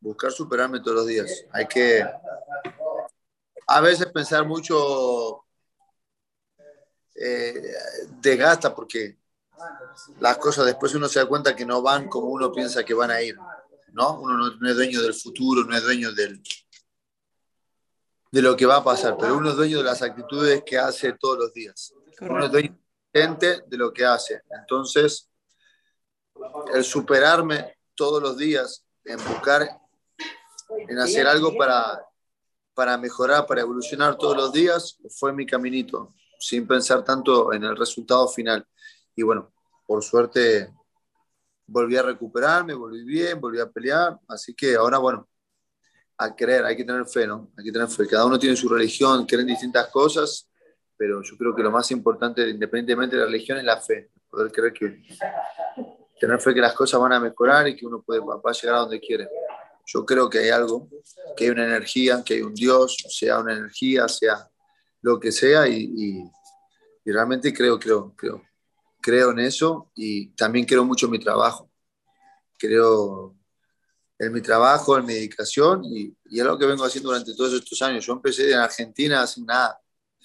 buscar 0.00 0.32
superarme 0.32 0.80
todos 0.80 0.96
los 0.96 1.06
días. 1.06 1.44
Hay 1.52 1.66
que 1.66 2.04
a 3.66 3.80
veces 3.80 4.06
pensar 4.06 4.46
mucho 4.46 5.45
eh, 7.18 7.72
desgasta 8.20 8.74
porque 8.74 9.16
las 10.20 10.36
cosas 10.38 10.66
después 10.66 10.94
uno 10.94 11.08
se 11.08 11.18
da 11.18 11.26
cuenta 11.26 11.56
que 11.56 11.64
no 11.64 11.80
van 11.80 12.08
como 12.08 12.26
uno 12.26 12.52
piensa 12.52 12.84
que 12.84 12.94
van 12.94 13.10
a 13.10 13.22
ir, 13.22 13.36
¿no? 13.92 14.20
Uno 14.20 14.50
no, 14.50 14.68
es 14.68 14.76
dueño 14.76 15.00
del 15.00 15.14
futuro, 15.14 15.64
no 15.64 15.74
es 15.74 15.82
dueño 15.82 16.12
del, 16.12 16.42
de 18.30 18.42
lo 18.42 18.56
que 18.56 18.66
va 18.66 18.76
a 18.76 18.84
pasar, 18.84 19.16
pero 19.18 19.36
uno 19.36 19.50
es 19.50 19.56
dueño 19.56 19.78
de 19.78 19.84
las 19.84 20.02
actitudes 20.02 20.62
que 20.64 20.78
hace 20.78 21.14
todos 21.14 21.38
los 21.38 21.54
días. 21.54 21.94
Uno 22.20 22.44
es 22.44 22.52
dueño 22.52 22.78
de 23.12 23.76
lo 23.78 23.94
que 23.94 24.04
hace. 24.04 24.42
Entonces, 24.50 25.30
el 26.74 26.84
superarme 26.84 27.78
todos 27.94 28.22
los 28.22 28.36
días, 28.36 28.84
en 29.04 29.16
buscar, 29.24 29.80
en 30.68 30.98
hacer 30.98 31.26
algo 31.26 31.56
para, 31.56 32.04
para 32.74 32.98
mejorar, 32.98 33.46
para 33.46 33.62
evolucionar 33.62 34.18
todos 34.18 34.36
los 34.36 34.52
días, 34.52 34.98
fue 35.08 35.32
mi 35.32 35.46
caminito 35.46 36.14
sin 36.38 36.66
pensar 36.66 37.04
tanto 37.04 37.52
en 37.52 37.64
el 37.64 37.76
resultado 37.76 38.28
final. 38.28 38.66
Y 39.14 39.22
bueno, 39.22 39.52
por 39.86 40.02
suerte 40.02 40.72
volví 41.66 41.96
a 41.96 42.02
recuperarme, 42.02 42.74
volví 42.74 43.04
bien, 43.04 43.40
volví 43.40 43.60
a 43.60 43.70
pelear, 43.70 44.18
así 44.28 44.54
que 44.54 44.76
ahora, 44.76 44.98
bueno, 44.98 45.28
a 46.18 46.34
creer, 46.34 46.64
hay 46.64 46.76
que 46.76 46.84
tener 46.84 47.06
fe, 47.06 47.26
¿no? 47.26 47.50
Hay 47.56 47.64
que 47.64 47.72
tener 47.72 47.88
fe. 47.88 48.06
Cada 48.06 48.24
uno 48.24 48.38
tiene 48.38 48.56
su 48.56 48.68
religión, 48.68 49.26
creen 49.26 49.46
distintas 49.46 49.88
cosas, 49.88 50.48
pero 50.96 51.22
yo 51.22 51.36
creo 51.36 51.54
que 51.54 51.62
lo 51.62 51.70
más 51.70 51.90
importante, 51.90 52.48
independientemente 52.48 53.16
de 53.16 53.22
la 53.22 53.26
religión, 53.26 53.58
es 53.58 53.64
la 53.64 53.80
fe. 53.80 54.10
Poder 54.28 54.50
creer 54.50 54.72
que, 54.72 55.02
tener 56.18 56.40
fe 56.40 56.54
que 56.54 56.60
las 56.60 56.72
cosas 56.72 57.00
van 57.00 57.12
a 57.12 57.20
mejorar 57.20 57.68
y 57.68 57.76
que 57.76 57.86
uno 57.86 58.02
puede, 58.02 58.20
va 58.20 58.40
a 58.42 58.52
llegar 58.52 58.76
a 58.76 58.80
donde 58.80 59.00
quiere. 59.00 59.28
Yo 59.84 60.04
creo 60.04 60.28
que 60.28 60.38
hay 60.38 60.48
algo, 60.50 60.88
que 61.36 61.44
hay 61.44 61.50
una 61.50 61.64
energía, 61.64 62.22
que 62.24 62.34
hay 62.34 62.42
un 62.42 62.54
Dios, 62.54 62.96
sea 63.08 63.38
una 63.40 63.52
energía, 63.52 64.08
sea 64.08 64.48
lo 65.06 65.20
que 65.20 65.30
sea 65.30 65.68
y, 65.68 66.28
realmente 67.04 67.54
creo, 67.54 67.78
creo, 67.78 68.12
creo, 68.16 68.42
creo 69.00 69.30
en 69.30 69.38
eso 69.38 69.92
y 69.94 70.30
también 70.30 70.66
creo 70.66 70.84
mucho 70.84 71.06
en 71.06 71.12
mi 71.12 71.20
trabajo. 71.20 71.70
Creo 72.58 73.36
en 74.18 74.32
mi 74.32 74.40
trabajo, 74.40 74.98
en 74.98 75.06
mi 75.06 75.14
dedicación 75.14 75.84
y, 75.84 76.12
y 76.24 76.40
es 76.40 76.44
lo 76.44 76.58
que 76.58 76.66
vengo 76.66 76.84
haciendo 76.84 77.10
durante 77.10 77.36
todos 77.36 77.52
estos 77.52 77.80
años. 77.82 78.04
Yo 78.04 78.14
empecé 78.14 78.50
en 78.50 78.58
Argentina 78.58 79.24
sin 79.28 79.46
nada. 79.46 79.80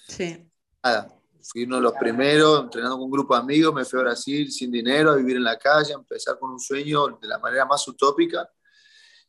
Sí. 0.08 0.50
Nada. 0.82 1.16
Fui 1.44 1.62
uno 1.62 1.76
de 1.76 1.82
los 1.82 1.92
primeros, 1.92 2.64
entrenando 2.64 2.96
con 2.96 3.04
un 3.04 3.10
grupo 3.12 3.36
de 3.36 3.40
amigos, 3.40 3.72
me 3.72 3.84
fui 3.84 4.00
a 4.00 4.02
Brasil 4.02 4.50
sin 4.50 4.72
dinero, 4.72 5.12
a 5.12 5.16
vivir 5.16 5.36
en 5.36 5.44
la 5.44 5.58
calle, 5.58 5.92
a 5.92 5.96
empezar 5.96 6.36
con 6.40 6.50
un 6.50 6.58
sueño 6.58 7.06
de 7.20 7.28
la 7.28 7.38
manera 7.38 7.64
más 7.66 7.86
utópica 7.86 8.50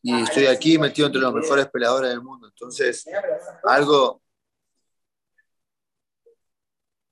y 0.02 0.20
estoy 0.22 0.48
aquí 0.48 0.80
metido 0.80 1.06
entre 1.08 1.22
los 1.22 1.34
mejores 1.34 1.68
peleadores 1.68 2.10
del 2.10 2.22
mundo. 2.22 2.48
Entonces, 2.48 3.06
algo, 3.64 4.24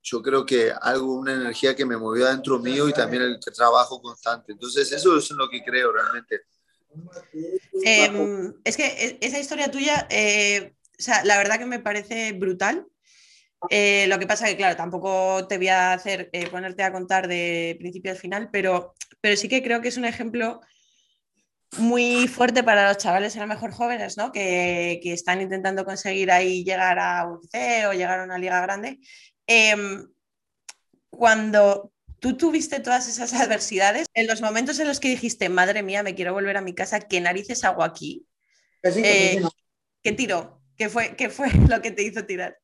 yo 0.03 0.21
creo 0.21 0.45
que 0.45 0.71
algo, 0.81 1.13
una 1.13 1.33
energía 1.33 1.75
que 1.75 1.85
me 1.85 1.97
movió 1.97 2.27
adentro 2.27 2.59
mío 2.59 2.89
y 2.89 2.93
también 2.93 3.23
el 3.23 3.39
trabajo 3.39 4.01
constante. 4.01 4.51
Entonces, 4.51 4.91
eso 4.91 5.17
es 5.17 5.29
lo 5.31 5.49
que 5.49 5.63
creo 5.63 5.91
realmente. 5.91 6.41
Em, 7.83 8.53
es 8.63 8.77
que 8.77 8.85
e, 8.85 9.17
esa 9.21 9.39
historia 9.39 9.69
tuya, 9.69 10.07
eh, 10.09 10.73
o 10.99 11.01
sea, 11.01 11.23
la 11.23 11.37
verdad 11.37 11.59
que 11.59 11.65
me 11.65 11.79
parece 11.79 12.31
brutal. 12.33 12.85
Eh, 13.69 14.05
lo 14.07 14.17
que 14.17 14.25
pasa 14.25 14.47
que, 14.47 14.57
claro, 14.57 14.75
tampoco 14.75 15.45
te 15.47 15.57
voy 15.57 15.67
a 15.67 15.93
hacer 15.93 16.29
eh, 16.33 16.49
ponerte 16.49 16.81
a 16.81 16.91
contar 16.91 17.27
de 17.27 17.75
principio 17.79 18.11
al 18.11 18.17
final, 18.17 18.49
pero, 18.51 18.95
pero 19.21 19.35
sí 19.35 19.47
que 19.47 19.61
creo 19.61 19.81
que 19.81 19.89
es 19.89 19.97
un 19.97 20.05
ejemplo 20.05 20.61
muy 21.77 22.27
fuerte 22.27 22.63
para 22.63 22.87
los 22.87 22.97
chavales 22.97 23.37
a 23.37 23.41
lo 23.41 23.47
mejor 23.47 23.71
jóvenes, 23.71 24.17
¿no? 24.17 24.31
Que, 24.31 24.99
que, 25.01 25.13
están 25.13 25.41
intentando 25.41 25.85
conseguir 25.85 26.31
ahí 26.31 26.65
llegar 26.65 26.99
a 26.99 27.25
un 27.27 27.41
C 27.47 27.85
o 27.85 27.93
llegar 27.93 28.19
a 28.19 28.23
una 28.23 28.39
liga 28.39 28.59
grande 28.61 28.99
Em, 29.47 30.07
cuando 31.09 31.91
tú 32.19 32.37
tuviste 32.37 32.79
todas 32.79 33.07
esas 33.07 33.33
adversidades, 33.33 34.07
en 34.13 34.27
los 34.27 34.41
momentos 34.41 34.79
en 34.79 34.87
los 34.87 34.99
que 34.99 35.09
dijiste, 35.09 35.49
madre 35.49 35.83
mía, 35.83 36.03
me 36.03 36.15
quiero 36.15 36.33
volver 36.33 36.55
a 36.55 36.61
mi 36.61 36.73
casa, 36.73 36.99
¿qué 36.99 37.19
narices 37.19 37.63
hago 37.63 37.83
aquí? 37.83 38.27
Eh, 38.83 39.41
¿Qué 40.03 40.11
tiró? 40.13 40.61
¿Qué 40.77 40.89
fue, 40.89 41.15
¿Qué 41.15 41.29
fue 41.29 41.47
lo 41.69 41.81
que 41.81 41.91
te 41.91 42.03
hizo 42.03 42.25
tirar? 42.25 42.57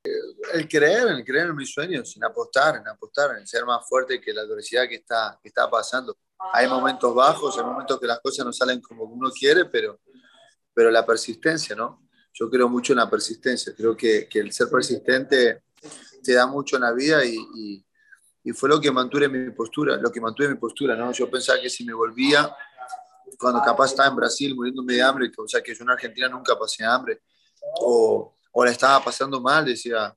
El 0.53 0.67
creer, 0.67 1.07
el 1.07 1.23
creer 1.23 1.47
en 1.47 1.55
mis 1.55 1.71
sueños, 1.71 2.15
en 2.15 2.23
apostar, 2.23 2.77
en 2.77 2.87
apostar, 2.87 3.37
en 3.37 3.45
ser 3.45 3.65
más 3.65 3.87
fuerte 3.87 4.21
que 4.21 4.33
la 4.33 4.41
adversidad 4.41 4.87
que 4.87 4.95
está, 4.95 5.39
que 5.41 5.49
está 5.49 5.69
pasando. 5.69 6.17
Hay 6.53 6.67
momentos 6.67 7.13
bajos, 7.13 7.57
hay 7.57 7.63
momentos 7.63 7.99
que 7.99 8.07
las 8.07 8.19
cosas 8.19 8.45
no 8.45 8.53
salen 8.53 8.79
como 8.79 9.03
uno 9.03 9.31
quiere, 9.31 9.65
pero, 9.65 9.99
pero 10.73 10.89
la 10.91 11.05
persistencia, 11.05 11.75
¿no? 11.75 12.07
Yo 12.33 12.49
creo 12.49 12.69
mucho 12.69 12.93
en 12.93 12.99
la 12.99 13.09
persistencia. 13.09 13.73
Creo 13.75 13.97
que, 13.97 14.27
que 14.27 14.39
el 14.39 14.51
ser 14.51 14.69
persistente 14.69 15.63
te 16.23 16.33
da 16.33 16.47
mucho 16.47 16.75
en 16.75 16.83
la 16.83 16.91
vida 16.91 17.23
y, 17.25 17.37
y, 18.43 18.53
fue 18.53 18.69
lo 18.69 18.79
que 18.79 18.89
mantuve 18.91 19.27
mi 19.27 19.51
postura, 19.51 19.97
lo 19.97 20.09
que 20.09 20.21
mantuve 20.21 20.47
mi 20.47 20.55
postura, 20.55 20.95
¿no? 20.95 21.11
Yo 21.11 21.29
pensaba 21.29 21.59
que 21.59 21.69
si 21.69 21.83
me 21.83 21.93
volvía, 21.93 22.49
cuando 23.37 23.61
capaz 23.61 23.87
estaba 23.87 24.07
en 24.07 24.15
Brasil 24.15 24.55
muriéndome 24.55 24.93
de 24.93 25.01
hambre, 25.01 25.29
o 25.37 25.47
sea 25.47 25.61
que 25.61 25.75
yo 25.75 25.83
en 25.83 25.89
Argentina 25.89 26.29
nunca 26.29 26.57
pasé 26.57 26.85
hambre, 26.85 27.21
o, 27.81 28.37
o 28.53 28.65
la 28.65 28.71
estaba 28.71 29.03
pasando 29.03 29.41
mal, 29.41 29.65
decía, 29.65 30.15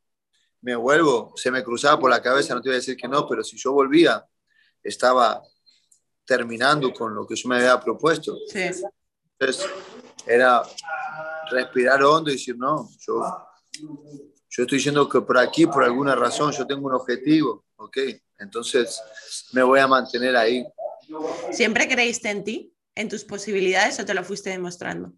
me 0.61 0.76
vuelvo, 0.76 1.33
se 1.35 1.50
me 1.50 1.64
cruzaba 1.64 1.99
por 1.99 2.11
la 2.11 2.23
cabeza, 2.23 2.55
no 2.55 2.61
te 2.61 2.69
voy 2.69 2.75
a 2.75 2.79
decir 2.79 2.97
que 2.97 3.09
no, 3.09 3.26
pero 3.26 3.43
si 3.43 3.57
yo 3.57 3.73
volvía, 3.73 4.25
estaba 4.83 5.43
terminando 6.25 6.93
con 6.93 7.14
lo 7.14 7.26
que 7.26 7.35
yo 7.35 7.49
me 7.49 7.57
había 7.57 7.81
propuesto. 7.81 8.37
Entonces, 9.38 9.69
era 10.26 10.62
respirar 11.50 12.02
hondo 12.05 12.31
y 12.31 12.35
decir, 12.35 12.57
no, 12.57 12.88
yo, 13.00 13.23
yo 14.50 14.64
estoy 14.64 14.78
diciendo 14.78 15.09
que 15.09 15.21
por 15.21 15.38
aquí, 15.38 15.66
por 15.66 15.85
alguna 15.85 16.14
razón, 16.14 16.52
yo 16.52 16.66
tengo 16.66 16.87
un 16.87 16.95
objetivo, 16.95 17.64
¿ok? 17.76 17.99
Entonces, 18.38 19.00
me 19.52 19.62
voy 19.62 19.80
a 19.80 19.87
mantener 19.87 20.37
ahí. 20.37 20.66
¿Siempre 21.52 21.88
creíste 21.88 22.30
en 22.30 22.45
ti, 22.45 22.75
en 22.95 23.09
tus 23.09 23.25
posibilidades 23.25 23.99
o 24.00 24.04
te 24.04 24.14
lo 24.14 24.25
fuiste 24.25 24.50
demostrando? 24.50 25.12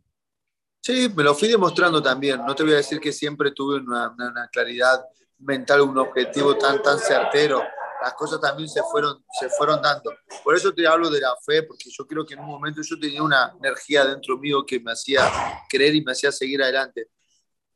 Sí, 0.80 1.10
me 1.14 1.22
lo 1.22 1.34
fui 1.34 1.48
demostrando 1.48 2.02
también. 2.02 2.44
No 2.44 2.54
te 2.54 2.62
voy 2.62 2.72
a 2.72 2.76
decir 2.76 3.00
que 3.00 3.12
siempre 3.12 3.52
tuve 3.52 3.76
una, 3.76 4.10
una 4.10 4.48
claridad 4.52 5.04
mental, 5.38 5.80
un 5.80 5.98
objetivo 5.98 6.56
tan, 6.56 6.82
tan 6.82 6.98
certero 6.98 7.62
las 8.02 8.14
cosas 8.14 8.40
también 8.40 8.68
se 8.68 8.82
fueron, 8.82 9.24
se 9.38 9.48
fueron 9.48 9.80
dando. 9.80 10.12
Por 10.42 10.56
eso 10.56 10.74
te 10.74 10.86
hablo 10.86 11.08
de 11.08 11.20
la 11.20 11.34
fe, 11.36 11.62
porque 11.62 11.88
yo 11.88 12.04
creo 12.06 12.26
que 12.26 12.34
en 12.34 12.40
un 12.40 12.46
momento 12.46 12.82
yo 12.82 12.98
tenía 12.98 13.22
una 13.22 13.54
energía 13.58 14.04
dentro 14.04 14.36
mío 14.38 14.66
que 14.66 14.80
me 14.80 14.90
hacía 14.90 15.30
creer 15.68 15.94
y 15.94 16.02
me 16.02 16.10
hacía 16.12 16.32
seguir 16.32 16.62
adelante. 16.62 17.08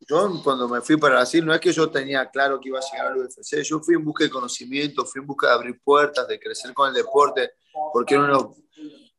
Yo 0.00 0.40
cuando 0.44 0.68
me 0.68 0.80
fui 0.80 0.96
para 0.96 1.16
Brasil, 1.16 1.44
no 1.44 1.54
es 1.54 1.60
que 1.60 1.72
yo 1.72 1.90
tenía 1.90 2.30
claro 2.30 2.60
que 2.60 2.68
iba 2.68 2.78
a 2.78 2.82
llegar 2.82 3.06
al 3.08 3.18
UFC, 3.18 3.62
yo 3.62 3.80
fui 3.80 3.94
en 3.94 4.04
busca 4.04 4.24
de 4.24 4.30
conocimiento, 4.30 5.04
fui 5.04 5.20
en 5.20 5.26
busca 5.26 5.48
de 5.48 5.54
abrir 5.54 5.80
puertas, 5.82 6.28
de 6.28 6.38
crecer 6.38 6.74
con 6.74 6.88
el 6.88 6.94
deporte, 6.94 7.52
porque 7.92 8.14
era 8.14 8.24
uno 8.24 8.54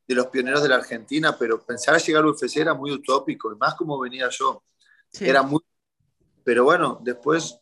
de 0.07 0.15
los 0.15 0.27
pioneros 0.27 0.61
de 0.61 0.69
la 0.69 0.75
Argentina, 0.75 1.35
pero 1.37 1.59
pensar 1.59 1.99
llegar 2.01 2.23
al 2.23 2.29
UFC 2.29 2.57
era 2.57 2.73
muy 2.73 2.91
utópico, 2.91 3.51
y 3.51 3.55
más 3.57 3.75
como 3.75 3.99
venía 3.99 4.29
yo. 4.29 4.63
Era 5.19 5.41
muy... 5.41 5.61
Pero 6.43 6.63
bueno, 6.63 6.99
después 7.01 7.59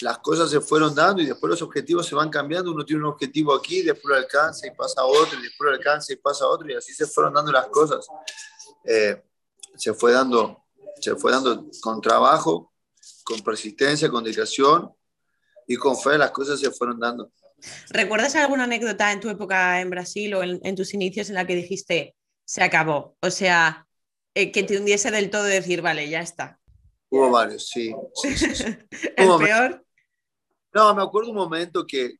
las 0.00 0.18
cosas 0.18 0.50
se 0.50 0.60
fueron 0.60 0.94
dando 0.94 1.22
y 1.22 1.26
después 1.26 1.50
los 1.50 1.62
objetivos 1.62 2.06
se 2.06 2.14
van 2.14 2.30
cambiando. 2.30 2.70
Uno 2.70 2.84
tiene 2.84 3.02
un 3.02 3.08
objetivo 3.08 3.54
aquí, 3.54 3.82
después 3.82 4.04
lo 4.04 4.16
alcanza 4.16 4.66
y 4.66 4.70
pasa 4.70 5.00
a 5.00 5.06
otro, 5.06 5.38
y 5.38 5.42
después 5.42 5.70
lo 5.70 5.76
alcanza 5.76 6.12
y 6.12 6.16
pasa 6.16 6.44
a 6.44 6.48
otro, 6.48 6.70
y 6.70 6.74
así 6.74 6.92
se 6.92 7.06
fueron 7.06 7.34
dando 7.34 7.50
las 7.50 7.66
cosas. 7.68 8.06
Eh, 8.84 9.24
se, 9.76 9.94
fue 9.94 10.12
dando, 10.12 10.64
se 11.00 11.16
fue 11.16 11.32
dando 11.32 11.66
con 11.80 12.00
trabajo, 12.00 12.72
con 13.24 13.40
persistencia, 13.40 14.08
con 14.08 14.24
dedicación 14.24 14.90
y 15.66 15.76
con 15.76 15.96
fe, 15.96 16.18
las 16.18 16.30
cosas 16.30 16.60
se 16.60 16.70
fueron 16.70 16.98
dando. 16.98 17.30
¿Recuerdas 17.90 18.36
alguna 18.36 18.64
anécdota 18.64 19.12
en 19.12 19.20
tu 19.20 19.28
época 19.28 19.80
en 19.80 19.90
Brasil 19.90 20.34
o 20.34 20.42
en, 20.42 20.76
tus 20.76 20.94
inicios 20.94 21.28
en 21.28 21.34
la 21.34 21.46
que 21.46 21.56
dijiste, 21.56 22.14
se 22.44 22.62
acabó? 22.62 23.16
O 23.20 23.30
sea, 23.30 23.86
eh, 24.34 24.52
que 24.52 24.62
te 24.62 24.78
hundiese 24.78 25.10
del 25.10 25.30
todo 25.30 25.48
y 25.48 25.52
decir, 25.52 25.82
vale, 25.82 26.08
ya 26.08 26.20
está. 26.20 26.60
Hubo 27.10 27.30
varios, 27.30 27.68
sí. 27.68 27.94
¿El 29.16 29.36
peor? 29.38 29.84
No, 30.72 30.94
me 30.94 31.02
acuerdo 31.02 31.30
un 31.30 31.36
momento 31.36 31.86
que, 31.86 32.18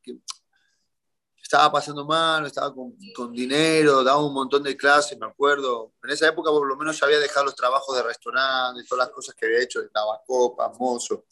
estaba 1.48 1.72
pasando 1.72 2.04
mal, 2.04 2.44
estaba 2.44 2.74
con, 2.74 2.94
con, 3.16 3.32
dinero, 3.32 4.04
daba 4.04 4.22
un 4.22 4.34
montón 4.34 4.62
de 4.62 4.76
clases, 4.76 5.18
me 5.18 5.24
acuerdo. 5.24 5.94
En 6.04 6.10
esa 6.10 6.28
época 6.28 6.50
por 6.50 6.68
lo 6.68 6.76
menos 6.76 7.00
ya 7.00 7.06
había 7.06 7.18
dejado 7.18 7.46
los 7.46 7.56
trabajos 7.56 7.96
de 7.96 8.02
restaurante, 8.02 8.84
todas 8.86 9.06
las 9.06 9.14
cosas 9.14 9.34
que 9.34 9.46
había 9.46 9.62
hecho, 9.62 9.80
de 9.80 9.88
lavacopa, 9.94 10.70
mozo, 10.78 11.24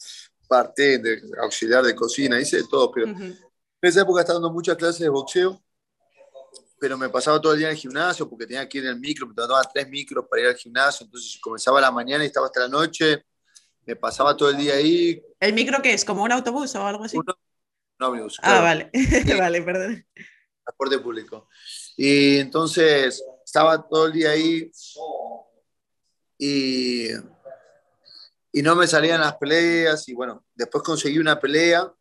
parte 0.47 0.97
de 0.97 1.21
auxiliar 1.39 1.83
de 1.83 1.93
cocina, 1.93 2.41
hice 2.41 2.57
de 2.57 2.67
todo, 2.67 2.91
pero 2.91 3.09
en 3.09 3.37
esa 3.79 4.01
época 4.01 4.21
estaba 4.21 4.39
dando 4.39 4.51
muchas 4.51 4.75
clases 4.75 5.01
de 5.01 5.09
boxeo, 5.09 5.61
pero 6.79 6.97
me 6.97 7.09
pasaba 7.09 7.39
todo 7.39 7.53
el 7.53 7.59
día 7.59 7.67
en 7.67 7.75
el 7.75 7.79
gimnasio 7.79 8.27
porque 8.27 8.47
tenía 8.47 8.67
que 8.67 8.79
ir 8.79 8.85
en 8.85 8.93
el 8.93 8.99
micro, 8.99 9.27
me 9.27 9.35
tomaba 9.35 9.69
tres 9.71 9.87
micros 9.87 10.25
para 10.27 10.41
ir 10.41 10.47
al 10.47 10.55
gimnasio, 10.55 11.05
entonces 11.05 11.37
comenzaba 11.39 11.77
a 11.77 11.81
la 11.81 11.91
mañana 11.91 12.23
y 12.23 12.27
estaba 12.27 12.47
hasta 12.47 12.61
la 12.61 12.69
noche, 12.69 13.23
me 13.85 13.95
pasaba 13.95 14.35
todo 14.35 14.49
el 14.49 14.57
día 14.57 14.73
ahí. 14.73 15.21
¿El 15.39 15.53
micro 15.53 15.79
qué 15.83 15.93
es? 15.93 16.03
¿Como 16.03 16.23
un 16.23 16.31
autobús 16.31 16.73
o 16.73 16.87
algo 16.87 17.03
así? 17.03 17.17
Un, 17.17 17.23
ómnibus. 17.99 18.39
Ah, 18.41 18.61
vale, 18.61 18.91
vale, 19.39 19.61
perdón. 19.61 20.05
Transporte 20.63 20.99
público. 20.99 21.49
Y 21.95 22.37
entonces 22.39 23.23
estaba 23.43 23.87
todo 23.87 24.07
el 24.07 24.13
día 24.13 24.31
ahí 24.31 24.71
y, 26.37 27.09
y 28.51 28.61
no 28.61 28.75
me 28.75 28.87
salían 28.87 29.21
las 29.21 29.35
peleas 29.37 30.07
y 30.09 30.13
bueno, 30.13 30.45
después 30.53 30.83
conseguí 30.83 31.17
una 31.17 31.39
pelea 31.39 31.91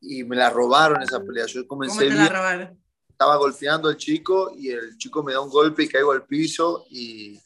y 0.00 0.24
me 0.24 0.36
la 0.36 0.50
robaron 0.50 1.02
esa 1.02 1.20
pelea. 1.20 1.46
Yo 1.46 1.66
comencé 1.66 2.08
¿Cómo 2.08 2.10
te 2.10 2.14
la 2.16 2.28
robaron? 2.28 2.82
Estaba 3.08 3.36
golpeando 3.36 3.88
al 3.88 3.96
chico 3.96 4.52
y 4.56 4.70
el 4.70 4.96
chico 4.96 5.22
me 5.22 5.32
da 5.32 5.40
un 5.40 5.50
golpe 5.50 5.84
y 5.84 5.88
caigo 5.88 6.12
al 6.12 6.24
piso 6.24 6.86
y 6.90 7.38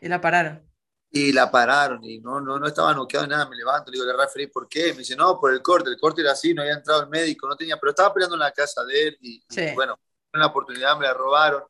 y 0.00 0.08
la 0.08 0.20
pararon. 0.20 0.69
Y 1.12 1.32
la 1.32 1.50
pararon 1.50 2.04
y 2.04 2.20
no, 2.20 2.40
no, 2.40 2.58
no 2.58 2.66
estaba 2.66 2.94
noqueado 2.94 3.26
nada. 3.26 3.48
Me 3.48 3.56
levanto, 3.56 3.90
le 3.90 3.96
digo, 3.96 4.06
le 4.06 4.16
referí, 4.16 4.46
¿por 4.46 4.68
qué? 4.68 4.92
Me 4.92 5.00
dice, 5.00 5.16
no, 5.16 5.40
por 5.40 5.52
el 5.52 5.60
corte. 5.60 5.90
El 5.90 5.98
corte 5.98 6.20
era 6.20 6.32
así, 6.32 6.54
no 6.54 6.62
había 6.62 6.74
entrado 6.74 7.02
el 7.02 7.08
médico, 7.08 7.48
no 7.48 7.56
tenía, 7.56 7.76
pero 7.78 7.90
estaba 7.90 8.14
peleando 8.14 8.36
en 8.36 8.40
la 8.40 8.52
casa 8.52 8.84
de 8.84 9.08
él 9.08 9.18
y, 9.20 9.42
bueno, 9.74 9.98
en 10.32 10.40
la 10.40 10.46
oportunidad 10.46 10.96
me 10.96 11.06
la 11.06 11.14
robaron. 11.14 11.64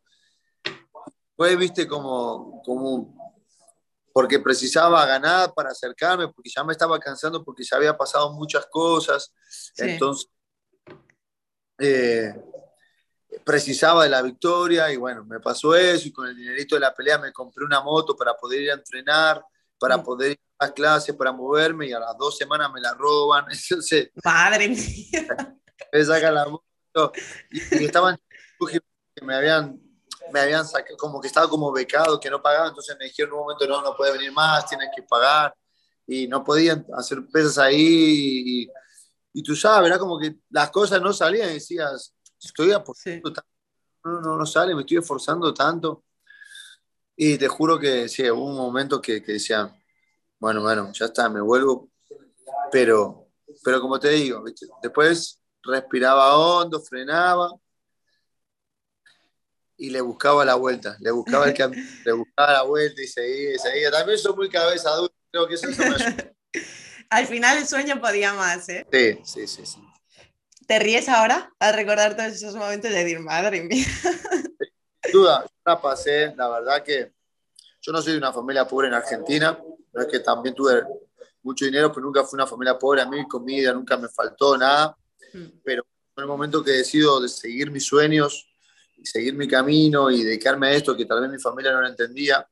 Fue, 1.37 1.57
viste, 1.57 1.88
como, 1.88 2.62
como 2.62 3.33
porque 4.12 4.38
precisaba 4.40 5.07
ganar 5.07 5.55
para 5.55 5.70
acercarme, 5.70 6.29
porque 6.29 6.50
ya 6.55 6.64
me 6.64 6.72
estaba 6.72 6.98
cansando, 6.98 7.42
porque 7.42 7.62
ya 7.64 7.76
había 7.76 7.96
pasado 7.96 8.33
muchas 8.33 8.66
cosas. 8.66 9.33
Entonces, 9.76 10.31
eh, 11.79 12.35
precisaba 13.45 14.05
de 14.05 14.11
la 14.11 14.23
victoria 14.23 14.93
y 14.93 14.97
bueno, 14.97 15.25
me 15.25 15.40
pasó 15.40 15.75
eso 15.75 16.09
y 16.09 16.12
con 16.12 16.27
el 16.29 16.37
dinerito 16.37 16.75
de 16.75 16.81
la 16.81 16.95
pelea 16.95 17.19
me 17.19 17.33
compré 17.33 17.64
una 17.64 17.81
moto 17.81 18.16
para 18.16 18.35
poder 18.35 18.62
ir 18.62 18.71
a 18.71 18.75
entrenar, 18.75 19.45
para 19.79 19.97
mm. 19.97 20.03
poder 20.03 20.31
ir 20.33 20.40
a 20.59 20.71
clases, 20.71 21.14
para 21.14 21.33
moverme 21.33 21.88
y 21.88 21.93
a 21.93 22.01
las 22.01 22.16
dos 22.19 22.37
semanas 22.37 22.71
me 22.73 22.81
la 22.81 22.93
roban. 22.95 23.47
Entonces, 23.51 24.11
Padre 24.23 24.69
mía. 24.69 25.57
Me 25.93 26.05
sacan 26.05 26.35
la 26.35 26.47
moto 26.47 27.12
y, 27.51 27.85
estaban 27.85 28.19
que 28.69 29.25
me 29.25 29.35
habían 29.35 29.81
me 30.31 30.40
habían 30.40 30.66
sacado, 30.66 30.97
como 30.99 31.21
que 31.21 31.27
estaba 31.27 31.49
como 31.49 31.73
becado, 31.73 32.21
que 32.21 32.31
no 32.31 32.43
pagaba, 32.43 32.69
entonces 32.69 32.95
me 32.99 33.07
dijeron 33.07 33.31
en 33.31 33.35
un 33.35 33.40
momento, 33.40 33.66
no, 33.66 33.83
no 33.83 33.97
puede 33.97 34.12
venir 34.12 34.31
más, 34.31 34.66
tienes 34.66 34.90
que 34.95 35.03
pagar, 35.03 35.55
y 36.07 36.29
no 36.29 36.45
podían 36.45 36.87
hacer 36.97 37.19
pesas 37.33 37.59
ahí, 37.59 38.62
y, 38.62 38.71
y 39.33 39.43
tú 39.43 39.57
sabes, 39.57 39.88
era 39.88 39.99
como 39.99 40.19
que 40.19 40.37
las 40.51 40.71
cosas 40.71 41.01
no 41.01 41.12
salían, 41.12 41.51
y 41.51 41.55
decías, 41.55 42.14
estoy 42.48 42.72
apostando 42.72 43.33
tanto, 43.33 43.50
no, 44.05 44.20
no, 44.20 44.37
no 44.37 44.46
sale, 44.46 44.74
me 44.74 44.83
estoy 44.83 44.98
esforzando 44.98 45.53
tanto. 45.53 46.05
Y 47.16 47.37
te 47.37 47.48
juro 47.48 47.79
que 47.79 48.09
sí, 48.09 48.29
hubo 48.31 48.46
un 48.46 48.57
momento 48.57 49.00
que, 49.00 49.22
que 49.22 49.33
decía, 49.33 49.70
bueno, 50.38 50.62
bueno, 50.62 50.90
ya 50.92 51.07
está, 51.07 51.29
me 51.29 51.40
vuelvo. 51.40 51.90
Pero, 52.72 53.29
pero 53.62 53.81
como 53.81 54.00
te 54.00 54.09
digo, 54.11 54.42
después 54.83 55.40
respiraba 55.62 56.37
hondo, 56.37 56.81
frenaba 56.81 57.50
y 59.76 59.90
le 59.90 60.00
buscaba 60.00 60.44
la 60.44 60.55
vuelta, 60.55 60.96
le 61.00 61.11
buscaba, 61.11 61.48
el 61.48 61.55
le 62.05 62.12
buscaba 62.12 62.53
la 62.53 62.62
vuelta 62.62 63.03
y 63.03 63.07
seguía, 63.07 63.59
seguía. 63.59 63.90
También 63.90 64.18
soy 64.18 64.35
muy 64.35 64.48
cabeza 64.48 64.90
dura, 64.96 65.12
creo 65.31 65.46
que 65.46 65.55
eso, 65.55 65.68
eso 65.68 65.83
me 65.83 66.35
Al 67.11 67.26
final 67.26 67.59
el 67.59 67.66
sueño 67.66 68.00
podía 68.00 68.33
más, 68.35 68.68
¿eh? 68.68 68.87
Sí, 68.90 69.20
sí, 69.24 69.46
sí. 69.46 69.66
sí. 69.66 69.89
¿Te 70.71 70.79
ríes 70.79 71.09
ahora 71.09 71.53
al 71.59 71.75
recordar 71.75 72.17
todos 72.17 72.29
esos 72.29 72.55
momentos 72.55 72.93
de 72.93 72.99
decir, 72.99 73.19
madre 73.19 73.61
mía? 73.61 73.85
Sin 75.03 75.13
duda, 75.13 75.43
yo 75.43 75.51
la 75.67 75.81
pasé, 75.81 76.33
la 76.37 76.49
verdad 76.49 76.85
que 76.85 77.13
yo 77.83 77.91
no 77.91 78.01
soy 78.01 78.13
de 78.13 78.19
una 78.19 78.33
familia 78.33 78.69
pobre 78.69 78.87
en 78.87 78.95
Argentina, 78.95 79.59
no 79.93 80.01
es 80.01 80.07
que 80.07 80.21
también 80.21 80.55
tuve 80.55 80.85
mucho 81.43 81.65
dinero, 81.65 81.91
pero 81.93 82.07
nunca 82.07 82.23
fui 82.23 82.37
una 82.37 82.47
familia 82.47 82.79
pobre, 82.79 83.03
a 83.03 83.07
mí 83.07 83.27
comida 83.27 83.73
nunca 83.73 83.97
me 83.97 84.09
faltó 84.09 84.57
nada, 84.57 84.97
mm. 85.33 85.59
pero 85.65 85.85
en 86.17 86.23
el 86.23 86.29
momento 86.29 86.63
que 86.63 86.71
decido 86.71 87.21
de 87.21 87.29
seguir 87.29 87.73
mis 87.73 87.85
sueños, 87.85 88.49
y 88.97 89.05
seguir 89.07 89.35
mi 89.35 89.49
camino 89.49 90.09
y 90.09 90.23
dedicarme 90.23 90.69
a 90.69 90.73
esto 90.75 90.97
que 90.97 91.05
tal 91.05 91.21
vez 91.21 91.31
mi 91.33 91.39
familia 91.41 91.73
no 91.73 91.81
lo 91.81 91.89
entendía, 91.89 92.49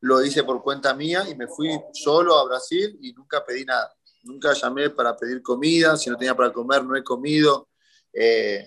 lo 0.00 0.22
hice 0.22 0.44
por 0.44 0.62
cuenta 0.62 0.92
mía 0.92 1.24
y 1.26 1.34
me 1.34 1.46
fui 1.46 1.70
solo 1.94 2.38
a 2.38 2.44
Brasil 2.44 2.98
y 3.00 3.14
nunca 3.14 3.42
pedí 3.42 3.64
nada. 3.64 3.90
Nunca 4.22 4.52
llamé 4.52 4.90
para 4.90 5.16
pedir 5.16 5.42
comida, 5.42 5.96
si 5.96 6.10
no 6.10 6.16
tenía 6.16 6.36
para 6.36 6.52
comer 6.52 6.84
no 6.84 6.96
he 6.96 7.02
comido. 7.02 7.68
Eh, 8.12 8.66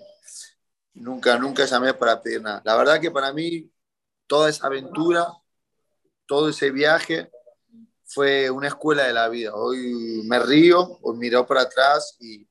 nunca, 0.93 1.37
nunca 1.37 1.65
llamé 1.65 1.93
para 1.93 2.21
pedir 2.21 2.41
nada. 2.41 2.61
La 2.65 2.75
verdad 2.75 2.99
que 2.99 3.11
para 3.11 3.33
mí 3.33 3.69
toda 4.27 4.49
esa 4.49 4.67
aventura, 4.67 5.27
todo 6.25 6.49
ese 6.49 6.71
viaje 6.71 7.29
fue 8.05 8.49
una 8.49 8.67
escuela 8.67 9.03
de 9.03 9.13
la 9.13 9.29
vida. 9.29 9.53
Hoy 9.53 10.21
me 10.25 10.39
río, 10.39 10.99
hoy 11.01 11.17
miro 11.17 11.45
para 11.45 11.61
atrás 11.61 12.17
y, 12.19 12.47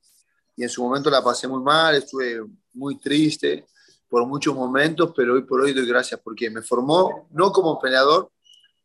y 0.57 0.63
en 0.63 0.69
su 0.69 0.83
momento 0.83 1.11
la 1.11 1.23
pasé 1.23 1.49
muy 1.49 1.63
mal, 1.63 1.95
estuve 1.95 2.45
muy 2.73 2.99
triste 2.99 3.67
por 4.09 4.27
muchos 4.27 4.55
momentos, 4.55 5.13
pero 5.15 5.35
hoy 5.35 5.43
por 5.43 5.61
hoy 5.61 5.73
doy 5.73 5.87
gracias 5.87 6.21
porque 6.23 6.51
me 6.51 6.63
formó 6.63 7.29
no 7.31 7.53
como 7.53 7.79
peleador, 7.79 8.33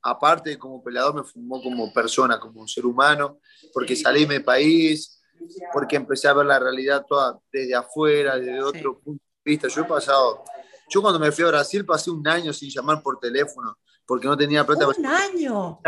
aparte 0.06 0.52
de 0.52 0.60
como 0.60 0.84
peleador, 0.84 1.16
me 1.16 1.24
formó 1.24 1.62
como 1.62 1.92
persona, 1.92 2.40
como 2.40 2.62
un 2.62 2.68
ser 2.68 2.86
humano, 2.86 3.40
porque 3.74 3.96
salí 3.96 4.26
de 4.26 4.38
mi 4.38 4.44
país, 4.44 5.20
porque 5.74 5.96
empecé 5.96 6.28
a 6.28 6.34
ver 6.34 6.46
la 6.46 6.60
realidad 6.60 7.04
toda 7.08 7.40
desde 7.52 7.74
afuera, 7.74 8.38
desde 8.38 8.62
otro 8.62 9.00
punto 9.00 9.24
de 9.44 9.52
vista. 9.52 9.68
Yo 9.68 9.82
he 9.82 9.86
pasado, 9.86 10.44
yo 10.90 11.02
cuando 11.02 11.20
me 11.20 11.32
fui 11.32 11.44
a 11.44 11.48
Brasil 11.48 11.84
pasé 11.84 12.12
un 12.12 12.26
año 12.28 12.54
sin 12.54 12.70
llamar 12.70 13.02
por 13.02 13.20
teléfono, 13.20 13.80
porque 14.06 14.28
no 14.28 14.38
tenía 14.38 14.64
plata. 14.64 14.88
¡Un 14.88 15.06
año! 15.08 15.82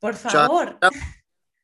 Por 0.00 0.14
favor. 0.16 0.76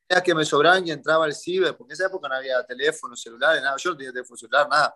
Ya, 0.09 0.21
que 0.23 0.33
me 0.33 0.45
sobraban 0.45 0.87
y 0.87 0.91
entraba 0.91 1.25
al 1.25 1.35
ciber, 1.35 1.75
porque 1.75 1.91
en 1.91 1.95
esa 1.95 2.05
época 2.05 2.29
no 2.29 2.35
había 2.35 2.63
teléfono, 2.65 3.17
celulares, 3.17 3.61
nada. 3.61 3.75
Yo 3.77 3.89
no 3.89 3.97
tenía 3.97 4.13
teléfono 4.13 4.37
celular, 4.37 4.69
nada. 4.69 4.95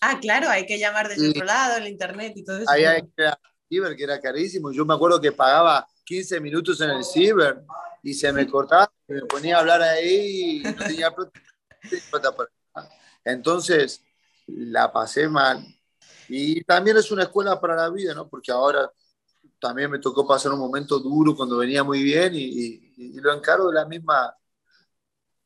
Ah, 0.00 0.18
claro, 0.20 0.48
hay 0.48 0.66
que 0.66 0.76
llamar 0.76 1.08
desde 1.08 1.30
otro 1.30 1.44
lado, 1.44 1.76
el 1.76 1.86
internet 1.86 2.32
y 2.34 2.44
todo 2.44 2.58
eso. 2.58 2.70
Ahí 2.70 2.84
hay 2.84 3.02
que 3.16 3.30
ciber, 3.68 3.96
que 3.96 4.04
era 4.04 4.20
carísimo. 4.20 4.72
Yo 4.72 4.84
me 4.84 4.94
acuerdo 4.94 5.20
que 5.20 5.32
pagaba 5.32 5.86
15 6.04 6.40
minutos 6.40 6.80
en 6.80 6.90
el 6.90 7.04
ciber 7.04 7.64
y 8.02 8.14
se 8.14 8.32
me 8.32 8.46
cortaba, 8.46 8.92
me 9.08 9.22
ponía 9.22 9.56
a 9.56 9.60
hablar 9.60 9.82
ahí 9.82 10.60
y 10.60 10.62
no 10.62 10.74
tenía 10.74 11.14
Entonces, 13.24 14.04
la 14.46 14.92
pasé 14.92 15.28
mal. 15.28 15.64
Y 16.28 16.62
también 16.64 16.96
es 16.96 17.10
una 17.10 17.24
escuela 17.24 17.60
para 17.60 17.74
la 17.76 17.90
vida, 17.90 18.14
¿no? 18.14 18.28
Porque 18.28 18.52
ahora 18.52 18.90
también 19.60 19.90
me 19.90 19.98
tocó 19.98 20.26
pasar 20.26 20.52
un 20.52 20.58
momento 20.58 20.98
duro 20.98 21.34
cuando 21.34 21.58
venía 21.58 21.82
muy 21.82 22.02
bien 22.02 22.32
y, 22.34 23.20
lo 23.20 23.32
encaro 23.32 23.68
de 23.68 23.74
la 23.74 23.86
misma 23.86 24.34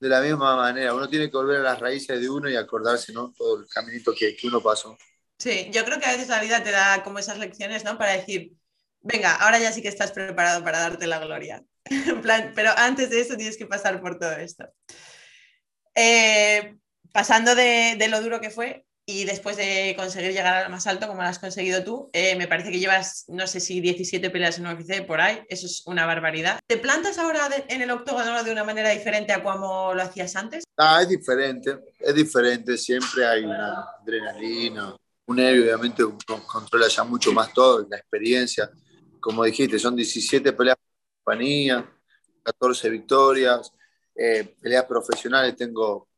de 0.01 0.09
la 0.09 0.21
misma 0.21 0.57
manera. 0.57 0.95
Uno 0.95 1.09
tiene 1.09 1.31
que 1.31 1.37
volver 1.37 1.61
a 1.61 1.63
las 1.63 1.81
raíces 1.81 2.21
de 2.21 2.29
uno 2.29 2.49
y 2.49 2.57
acordarse, 2.57 3.13
¿no? 3.13 3.33
Todo 3.37 3.61
el 3.61 3.69
caminito 3.69 4.13
que, 4.17 4.37
que 4.37 4.47
uno 4.47 4.61
pasó. 4.61 4.97
Sí, 5.39 5.71
yo 5.73 5.85
creo 5.85 6.01
que 6.01 6.07
a 6.07 6.13
veces 6.13 6.29
la 6.29 6.41
vida 6.41 6.63
te 6.65 6.73
da 6.73 7.03
como 7.05 7.21
esas 7.21 7.39
lecciones, 7.39 7.85
¿no? 7.85 7.97
Para 7.97 8.13
decir, 8.13 8.53
venga, 9.01 9.37
ahora 9.37 9.59
ya 9.59 9.73
sí 9.73 9.83
que 9.83 9.89
estás 9.89 10.11
preparado 10.11 10.65
para 10.65 10.81
darte 10.81 11.07
la 11.07 11.21
gloria. 11.21 11.63
pero 12.55 12.71
antes 12.77 13.11
de 13.11 13.21
eso 13.21 13.37
tienes 13.37 13.57
que 13.57 13.67
pasar 13.67 14.01
por 14.01 14.19
todo 14.19 14.33
esto. 14.33 14.65
Eh, 15.95 16.77
pasando 17.13 17.55
de, 17.55 18.07
lo 18.09 18.21
duro 18.21 18.41
que 18.41 18.51
fue 18.51 18.85
y 19.07 19.25
después 19.25 19.57
de 19.57 19.95
conseguir 19.97 20.33
llegar 20.33 20.65
al 20.65 20.71
más 20.71 20.87
alto, 20.87 21.07
como 21.09 21.23
lo 21.23 21.29
has 21.29 21.39
conseguido 21.39 21.83
tú, 21.83 22.11
eh, 22.13 22.37
me 22.37 22.47
parece 22.47 22.71
que 22.71 22.79
llevas, 22.79 23.25
no 23.29 23.47
sé 23.47 23.59
si 23.59 23.81
17 23.81 24.29
peleas 24.29 24.59
en 24.59 24.67
UFC 24.67 25.07
por 25.07 25.21
ahí, 25.21 25.41
eso 25.49 25.67
es 25.67 25.87
una 25.87 26.05
barbaridad. 26.05 26.59
¿Te 26.67 26.77
plantas 26.77 27.17
ahora 27.17 27.49
en 27.69 27.81
el 27.81 27.91
octógono 27.91 28.45
de 28.45 28.53
una 28.53 28.65
manera 28.65 28.91
diferente 28.91 29.33
a 29.33 29.43
como 29.43 29.95
lo 29.95 30.03
hacías 30.03 30.37
antes? 30.37 30.65
Ah, 30.77 31.01
es 31.01 31.09
diferente, 31.09 31.79
es 32.01 32.15
diferente, 32.15 32.77
siempre 32.77 33.27
hay 33.27 33.45
una 33.45 33.87
adrenalina, 34.03 34.95
un 35.29 35.37
nervio, 35.37 35.65
obviamente 35.65 36.03
controla 36.47 36.89
ya 36.89 37.05
mucho 37.05 37.33
más 37.33 37.53
todo, 37.53 37.87
la 37.89 37.99
experiencia. 37.99 38.71
Como 39.21 39.45
dijiste, 39.45 39.79
son 39.79 39.95
17 39.95 40.55
peleas 40.55 40.77
por 40.77 41.25
compañía, 41.25 41.87
14 42.43 42.89
victorias, 42.89 43.71
eh, 44.15 44.57
peleas 44.61 44.87
profesionales 44.87 45.55
tengo, 45.55 46.09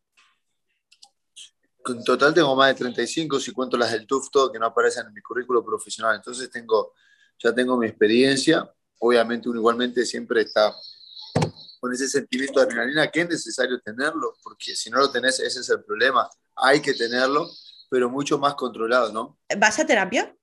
en 1.86 2.04
total 2.04 2.32
tengo 2.32 2.54
más 2.54 2.68
de 2.68 2.74
35, 2.74 3.40
si 3.40 3.50
cuento 3.52 3.76
las 3.76 3.90
del 3.90 4.06
Tufto 4.06 4.52
que 4.52 4.60
no 4.60 4.66
aparecen 4.66 5.08
en 5.08 5.12
mi 5.12 5.20
currículo 5.20 5.64
profesional. 5.64 6.14
Entonces 6.14 6.48
tengo, 6.48 6.92
ya 7.36 7.52
tengo 7.52 7.76
mi 7.76 7.88
experiencia. 7.88 8.72
Obviamente 9.00 9.48
uno 9.48 9.58
igualmente 9.58 10.06
siempre 10.06 10.42
está 10.42 10.72
con 11.80 11.92
ese 11.92 12.08
sentimiento 12.08 12.60
de 12.60 12.66
adrenalina 12.66 13.10
que 13.10 13.22
es 13.22 13.28
necesario 13.28 13.80
tenerlo, 13.80 14.34
porque 14.44 14.76
si 14.76 14.88
no 14.88 14.98
lo 14.98 15.10
tenés, 15.10 15.40
ese 15.40 15.60
es 15.60 15.68
el 15.70 15.82
problema. 15.82 16.30
Hay 16.54 16.80
que 16.80 16.94
tenerlo 16.94 17.50
pero 17.90 18.08
mucho 18.08 18.38
más 18.38 18.54
controlado, 18.54 19.12
¿no? 19.12 19.38
¿Vas 19.58 19.78
a 19.78 19.86
terapia? 19.86 20.34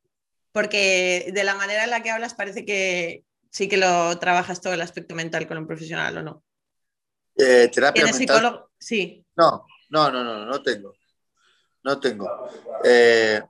Porque 0.52 1.32
de 1.34 1.44
la 1.44 1.56
manera 1.56 1.86
en 1.86 1.90
la 1.90 2.04
que 2.04 2.12
hablas 2.12 2.36
parece 2.36 2.66
que 2.66 3.24
sí 3.50 3.68
que 3.68 3.78
lo 3.78 4.20
trabajas 4.20 4.62
todo 4.62 4.74
el 4.74 4.82
aspecto 4.82 5.16
mental 5.16 5.48
con 5.48 5.58
un 5.58 5.66
profesional, 5.66 6.18
¿o 6.18 6.22
no? 6.22 6.44
Eh, 7.38 7.70
¿Terapia 7.74 8.04
mental? 8.04 8.20
psicólogo? 8.20 8.72
Sí. 8.78 9.26
No, 9.36 9.66
no, 9.90 10.12
no, 10.12 10.24
no, 10.24 10.46
no 10.46 10.62
tengo. 10.62 10.94
No 11.84 12.00
tengo. 12.00 12.50
Eh, 12.84 13.42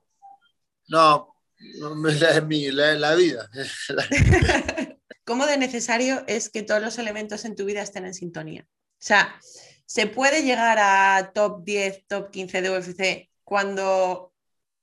no, 0.90 1.36
es 1.60 2.44
mi, 2.44 2.72
la, 2.72 2.94
la 2.94 3.16
vida. 3.16 3.50
¿Cómo 5.26 5.48
de 5.48 5.58
necesario 5.58 6.24
es 6.28 6.50
que 6.50 6.62
todos 6.62 6.82
los 6.82 7.00
elementos 7.00 7.46
en 7.46 7.56
tu 7.56 7.66
vida 7.66 7.82
estén 7.82 8.06
en 8.06 8.14
sintonía? 8.14 8.68
O 8.70 9.00
sea, 9.00 9.40
¿se 9.86 10.06
puede 10.06 10.44
llegar 10.44 10.78
a 10.80 11.32
top 11.34 11.64
10, 11.64 12.06
top 12.08 12.30
15 12.30 12.62
de 12.62 12.70
UFC 12.70 13.30
cuando 13.48 14.34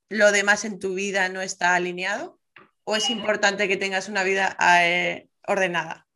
lo 0.08 0.32
demás 0.32 0.64
en 0.64 0.80
tu 0.80 0.94
vida 0.94 1.28
no 1.28 1.42
está 1.42 1.74
alineado? 1.74 2.40
¿O 2.84 2.96
es 2.96 3.10
importante 3.10 3.68
que 3.68 3.76
tengas 3.76 4.08
una 4.08 4.22
vida 4.22 4.56
eh, 4.80 5.28
ordenada? 5.46 6.08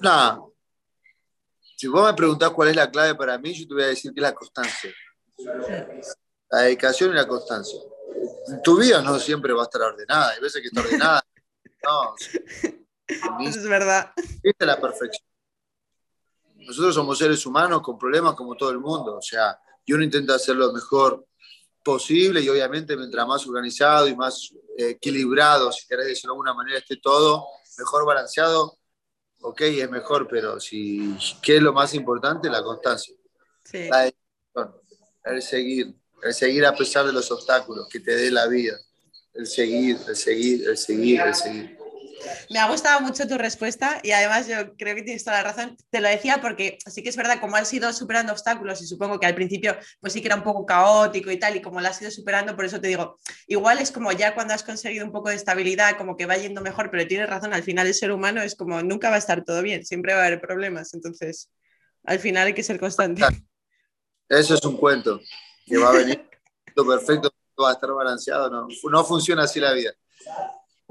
No. 0.00 0.52
Si 1.76 1.86
vos 1.86 2.04
me 2.10 2.16
preguntás 2.16 2.50
cuál 2.50 2.70
es 2.70 2.76
la 2.76 2.90
clave 2.90 3.14
para 3.14 3.38
mí, 3.38 3.54
yo 3.54 3.68
te 3.68 3.74
voy 3.74 3.84
a 3.84 3.86
decir 3.86 4.12
que 4.12 4.18
es 4.18 4.22
la 4.22 4.34
constancia. 4.34 4.90
La 6.50 6.62
dedicación 6.62 7.12
y 7.12 7.14
la 7.14 7.28
constancia. 7.28 7.78
Tu 8.64 8.80
vida 8.80 9.00
no 9.00 9.16
siempre 9.20 9.52
va 9.52 9.62
a 9.62 9.66
estar 9.66 9.82
ordenada. 9.82 10.30
Hay 10.30 10.40
veces 10.40 10.60
que 10.60 10.68
está 10.68 10.80
ordenada. 10.80 11.22
No. 11.84 12.14
es 13.40 13.68
verdad. 13.68 14.12
Esta 14.40 14.64
es 14.64 14.66
la 14.66 14.80
perfección. 14.80 15.26
Nosotros 16.54 16.94
somos 16.94 17.18
seres 17.18 17.44
humanos 17.44 17.82
con 17.82 17.98
problemas 17.98 18.34
como 18.34 18.54
todo 18.54 18.70
el 18.70 18.78
mundo. 18.78 19.16
O 19.16 19.22
sea, 19.22 19.58
y 19.84 19.92
uno 19.92 20.04
intenta 20.04 20.34
hacer 20.34 20.56
lo 20.56 20.72
mejor 20.72 21.26
posible 21.82 22.40
y 22.40 22.48
obviamente 22.48 22.96
mientras 22.96 23.26
más 23.26 23.46
organizado 23.46 24.06
y 24.06 24.14
más 24.14 24.52
eh, 24.78 24.90
equilibrado, 24.90 25.72
si 25.72 25.86
querés 25.86 26.06
decirlo 26.06 26.34
de 26.34 26.36
alguna 26.36 26.54
manera, 26.54 26.78
esté 26.78 26.96
todo 26.96 27.46
mejor 27.78 28.06
balanceado, 28.06 28.78
ok, 29.40 29.60
es 29.62 29.90
mejor, 29.90 30.28
pero 30.28 30.60
si, 30.60 31.16
¿qué 31.42 31.56
es 31.56 31.62
lo 31.62 31.72
más 31.72 31.94
importante? 31.94 32.48
La 32.48 32.62
constancia. 32.62 33.14
Sí. 33.64 33.88
el 35.24 35.42
seguir, 35.42 35.94
el 36.22 36.34
seguir 36.34 36.66
a 36.66 36.74
pesar 36.74 37.06
de 37.06 37.12
los 37.12 37.30
obstáculos 37.30 37.88
que 37.88 38.00
te 38.00 38.14
dé 38.14 38.30
la 38.30 38.46
vida, 38.46 38.78
el 39.34 39.46
seguir, 39.46 39.98
el 40.08 40.16
seguir, 40.16 40.68
el 40.68 40.76
seguir, 40.76 41.20
el 41.20 41.34
seguir. 41.34 41.81
Me 42.50 42.58
ha 42.58 42.68
gustado 42.68 43.00
mucho 43.00 43.26
tu 43.26 43.38
respuesta 43.38 44.00
y 44.02 44.12
además 44.12 44.46
yo 44.46 44.74
creo 44.76 44.94
que 44.94 45.02
tienes 45.02 45.24
toda 45.24 45.38
la 45.38 45.50
razón. 45.50 45.76
Te 45.90 46.00
lo 46.00 46.08
decía 46.08 46.40
porque 46.40 46.78
sí 46.86 47.02
que 47.02 47.08
es 47.08 47.16
verdad, 47.16 47.40
como 47.40 47.56
has 47.56 47.72
ido 47.72 47.92
superando 47.92 48.32
obstáculos 48.32 48.80
y 48.82 48.86
supongo 48.86 49.18
que 49.18 49.26
al 49.26 49.34
principio 49.34 49.76
pues 50.00 50.12
sí 50.12 50.20
que 50.20 50.28
era 50.28 50.36
un 50.36 50.42
poco 50.42 50.66
caótico 50.66 51.30
y 51.30 51.38
tal, 51.38 51.56
y 51.56 51.62
como 51.62 51.80
lo 51.80 51.88
has 51.88 52.00
ido 52.00 52.10
superando, 52.10 52.54
por 52.54 52.64
eso 52.64 52.80
te 52.80 52.88
digo, 52.88 53.18
igual 53.46 53.78
es 53.78 53.90
como 53.90 54.12
ya 54.12 54.34
cuando 54.34 54.54
has 54.54 54.62
conseguido 54.62 55.04
un 55.04 55.12
poco 55.12 55.28
de 55.28 55.36
estabilidad, 55.36 55.96
como 55.96 56.16
que 56.16 56.26
va 56.26 56.36
yendo 56.36 56.60
mejor, 56.60 56.90
pero 56.90 57.06
tienes 57.06 57.28
razón, 57.28 57.52
al 57.52 57.62
final 57.62 57.86
el 57.86 57.94
ser 57.94 58.12
humano 58.12 58.42
es 58.42 58.54
como 58.54 58.82
nunca 58.82 59.08
va 59.10 59.16
a 59.16 59.18
estar 59.18 59.44
todo 59.44 59.62
bien, 59.62 59.84
siempre 59.84 60.14
va 60.14 60.22
a 60.22 60.26
haber 60.26 60.40
problemas, 60.40 60.94
entonces 60.94 61.50
al 62.04 62.18
final 62.18 62.48
hay 62.48 62.54
que 62.54 62.62
ser 62.62 62.78
constante. 62.78 63.22
Eso 64.28 64.54
es 64.54 64.64
un 64.64 64.76
cuento, 64.76 65.20
que 65.66 65.78
va 65.78 65.90
a 65.90 65.92
venir 65.92 66.28
perfecto, 66.74 67.32
va 67.60 67.70
a 67.70 67.74
estar 67.74 67.92
balanceado, 67.92 68.50
no, 68.50 68.68
no 68.90 69.04
funciona 69.04 69.44
así 69.44 69.60
la 69.60 69.72
vida. 69.72 69.92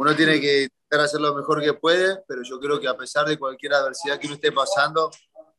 Uno 0.02 0.16
tiene 0.16 0.42
que 0.42 0.68
hacer 0.90 1.22
lo 1.22 1.36
mejor 1.36 1.62
que 1.62 1.76
puede, 1.76 2.24
pero 2.28 2.42
yo 2.42 2.60
creo 2.60 2.80
que 2.80 2.88
a 2.88 2.98
pesar 2.98 3.28
de 3.28 3.38
cualquier 3.38 3.76
adversidad 3.76 4.20
que 4.20 4.26
uno 4.26 4.34
esté 4.34 4.52
pasando, 4.52 5.12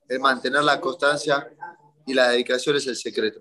el 0.09 0.19
mantener 0.19 0.65
la 0.65 0.81
constancia 0.81 1.49
y 2.05 2.13
la 2.13 2.31
dedicación 2.31 2.75
es 2.75 2.89
el 2.89 2.97
secreto. 2.97 3.41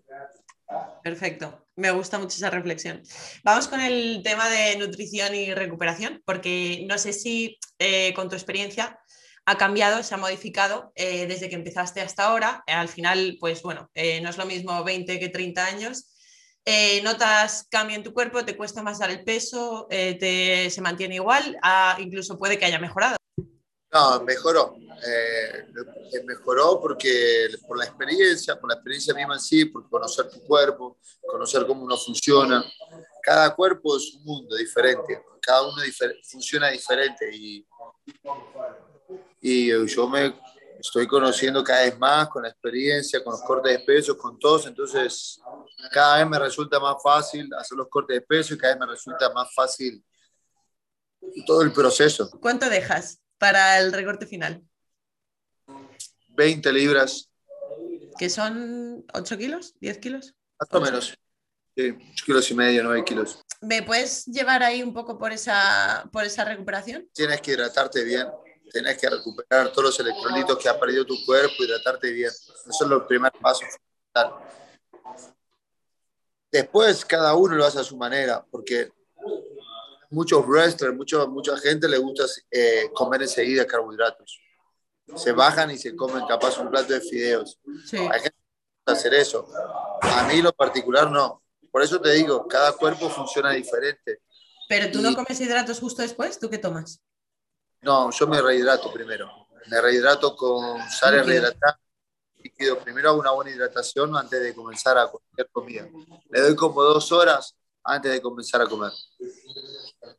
Perfecto, 1.04 1.66
me 1.76 1.90
gusta 1.90 2.20
mucho 2.20 2.36
esa 2.36 2.52
reflexión. 2.52 3.02
Vamos 3.44 3.68
con 3.68 3.82
el 3.82 4.22
tema 4.24 4.48
de 4.48 4.78
nutrición 4.78 5.34
y 5.34 5.56
recuperación, 5.56 6.22
porque 6.24 6.86
no 6.88 7.00
sé 7.00 7.14
si 7.14 7.58
eh, 7.80 8.14
con 8.14 8.30
tu 8.30 8.36
experiencia 8.36 9.00
ha 9.48 9.58
cambiado, 9.58 10.04
se 10.04 10.14
ha 10.14 10.18
modificado 10.18 10.92
eh, 10.94 11.26
desde 11.26 11.50
que 11.50 11.56
empezaste 11.56 12.02
hasta 12.02 12.26
ahora. 12.26 12.64
al 12.68 12.90
final, 12.90 13.38
pues 13.40 13.64
bueno, 13.64 13.90
eh, 13.96 14.22
no 14.22 14.30
es 14.30 14.38
lo 14.38 14.46
mismo 14.46 14.84
20 14.84 15.20
que 15.20 15.30
30 15.30 15.66
años 15.66 16.12
eh, 16.66 17.02
notas 17.02 17.66
cambio 17.70 17.96
en 17.96 18.04
tu 18.04 18.14
cuerpo, 18.14 18.46
te 18.46 18.56
cuesta 18.56 18.84
más 18.84 19.00
dar 19.00 19.10
el 19.10 19.24
peso, 19.24 19.88
eh, 19.90 20.16
te, 20.20 20.70
se 20.70 20.82
mantiene 20.82 21.16
igual, 21.16 21.58
ah, 21.64 21.98
incluso 22.00 22.38
puede 22.38 22.60
que 22.60 22.66
haya 22.66 22.80
mejorado. 22.80 23.18
No, 23.94 24.22
mejoró. 24.24 24.76
Eh, 25.06 25.66
mejoró 26.24 26.80
porque 26.80 27.48
por 27.68 27.78
la 27.78 27.86
experiencia, 27.86 28.58
por 28.60 28.70
la 28.70 28.76
experiencia 28.76 29.14
misma 29.14 29.34
en 29.34 29.40
sí, 29.40 29.66
por 29.66 29.90
conocer 29.90 30.30
tu 30.30 30.42
cuerpo, 30.44 30.98
conocer 31.28 31.66
cómo 31.66 31.84
uno 31.84 31.98
funciona. 31.98 32.64
Cada 33.22 33.54
cuerpo 33.54 33.98
es 33.98 34.14
un 34.14 34.24
mundo 34.24 34.56
diferente, 34.56 35.22
cada 35.42 35.64
uno 35.64 35.82
funciona 36.24 36.70
diferente 36.70 37.30
y, 37.36 37.68
y 39.42 39.88
yo 39.88 40.08
me 40.08 40.36
estoy 40.82 41.08
conociendo 41.08 41.64
cada 41.64 41.84
vez 41.84 41.98
más 41.98 42.28
con 42.28 42.44
la 42.44 42.50
experiencia, 42.50 43.24
con 43.24 43.34
los 43.34 43.42
cortes 43.44 43.72
de 43.72 43.80
peso, 43.86 44.18
con 44.18 44.40
todos, 44.40 44.66
entonces 44.66 45.40
cada 45.92 46.18
vez 46.18 46.28
me 46.28 46.40
resulta 46.40 46.80
más 46.80 46.96
fácil 47.02 47.48
hacer 47.54 47.78
los 47.78 47.88
cortes 47.88 48.16
de 48.16 48.22
peso 48.22 48.54
y 48.54 48.58
cada 48.58 48.74
vez 48.74 48.80
me 48.80 48.88
resulta 48.88 49.32
más 49.32 49.54
fácil 49.54 50.04
todo 51.46 51.62
el 51.62 51.72
proceso. 51.72 52.30
¿Cuánto 52.42 52.70
dejas 52.70 53.22
para 53.38 53.80
el 53.80 53.94
recorte 53.94 54.26
final? 54.26 54.64
20 56.30 56.74
libras. 56.74 57.30
¿Que 58.18 58.30
son 58.30 59.06
8 59.14 59.38
kilos? 59.38 59.76
¿10 59.80 60.00
kilos? 60.00 60.34
Más 60.60 60.70
o 60.72 60.82
menos. 60.82 61.18
Sí, 61.76 61.96
8 62.14 62.26
kilos 62.26 62.52
y 62.52 62.56
medio, 62.56 62.84
9 62.84 63.04
kilos. 63.06 63.40
¿Me 63.62 63.84
puedes 63.84 64.26
llevar 64.26 64.64
ahí 64.64 64.82
un 64.82 64.94
poco 64.94 65.20
por 65.20 65.32
esa, 65.32 66.10
por 66.12 66.26
esa 66.26 66.44
recuperación? 66.44 67.08
Tienes 67.14 67.40
que 67.42 67.52
hidratarte 67.52 68.04
bien 68.04 68.28
tenés 68.72 68.98
que 68.98 69.10
recuperar 69.10 69.72
todos 69.72 69.84
los 69.86 70.00
electrolitos 70.00 70.58
que 70.58 70.70
ha 70.70 70.80
perdido 70.80 71.06
tu 71.06 71.24
cuerpo, 71.26 71.56
y 71.60 71.66
hidratarte 71.66 72.12
bien. 72.12 72.30
Eso 72.30 72.84
es 72.84 72.90
lo 72.90 73.08
primer 73.08 73.32
paso 73.34 73.66
Después 76.52 77.06
cada 77.06 77.34
uno 77.36 77.56
lo 77.56 77.66
hace 77.66 77.80
a 77.80 77.84
su 77.84 77.96
manera, 77.96 78.46
porque 78.52 78.92
muchos 80.10 80.46
wrestlers, 80.46 80.94
mucho, 80.94 81.28
mucha 81.28 81.58
gente 81.58 81.88
le 81.88 81.98
gusta 81.98 82.26
eh, 82.52 82.90
comer 82.94 83.22
enseguida 83.22 83.66
carbohidratos. 83.66 84.40
Se 85.16 85.32
bajan 85.32 85.72
y 85.72 85.78
se 85.78 85.96
comen 85.96 86.26
capaz 86.28 86.58
un 86.58 86.70
plato 86.70 86.94
de 86.94 87.02
fideos. 87.02 87.58
Hay 87.94 88.20
gente 88.20 88.32
que 88.32 88.76
gusta 88.78 88.92
hacer 88.92 89.14
eso. 89.14 89.48
A 90.02 90.28
mí 90.28 90.42
lo 90.42 90.52
particular 90.52 91.10
no. 91.10 91.42
por 91.72 91.82
eso 91.82 92.00
te 92.02 92.12
digo, 92.12 92.48
cada 92.48 92.74
cuerpo 92.74 93.10
funciona 93.10 93.52
diferente. 93.52 94.20
Pero 94.68 94.92
tú 94.92 95.02
no 95.02 95.14
comes 95.16 95.40
hidratos 95.40 95.80
justo 95.80 96.02
después, 96.02 96.38
¿tú 96.40 96.50
qué 96.50 96.58
tomas? 96.58 97.02
No, 97.82 98.12
yo 98.12 98.28
me 98.28 98.42
rehidrato 98.42 98.92
primero. 98.92 99.48
Me 99.68 99.82
rehidrato 99.82 100.36
con 100.36 100.82
sales 100.90 101.26
rehidratadas 101.26 101.78
líquido. 102.42 102.80
Primero 102.80 103.10
hago 103.10 103.20
una 103.20 103.32
buena 103.32 103.52
hidratación 103.52 104.16
antes 104.16 104.42
de 104.42 104.54
comenzar 104.54 104.98
a 104.98 105.10
comer 105.10 105.50
comida. 105.52 105.88
Le 106.30 106.42
doy 106.42 106.56
como 106.56 106.82
dos 106.82 107.12
horas 107.12 107.56
antes 107.84 108.12
de 108.12 108.22
comenzar 108.22 108.62
a 108.62 108.68
comer. 108.68 108.92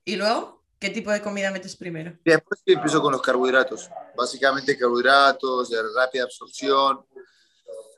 ¿Y 0.05 0.17
luego? 0.17 0.63
¿Qué 0.79 0.91
tipo 0.91 1.13
de 1.13 1.23
comida 1.23 1.51
metes 1.51 1.77
primero? 1.77 2.19
Y 2.25 2.31
después 2.31 2.61
empiezo 2.67 3.01
con 3.01 3.13
los 3.13 3.23
carbohidratos. 3.23 3.89
Básicamente 4.17 4.77
carbohidratos 4.77 5.71
de 5.71 5.81
rápida 5.95 6.25
absorción. 6.25 7.05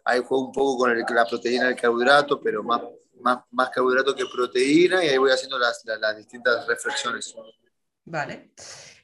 Ahí 0.04 0.20
juego 0.20 0.46
un 0.46 0.52
poco 0.52 0.78
con 0.78 0.98
la 0.98 1.26
proteína 1.26 1.68
del 1.68 1.76
carbohidrato, 1.76 2.38
pero 2.42 2.62
más, 2.62 2.82
más, 3.20 3.38
más 3.52 3.70
carbohidrato 3.70 4.14
que 4.14 4.26
proteína 4.26 5.02
y 5.02 5.08
ahí 5.08 5.16
voy 5.16 5.30
haciendo 5.30 5.58
las, 5.58 5.82
las, 5.84 6.16
distintas 6.18 6.66
reflexiones. 6.66 7.34
Vale. 8.04 8.50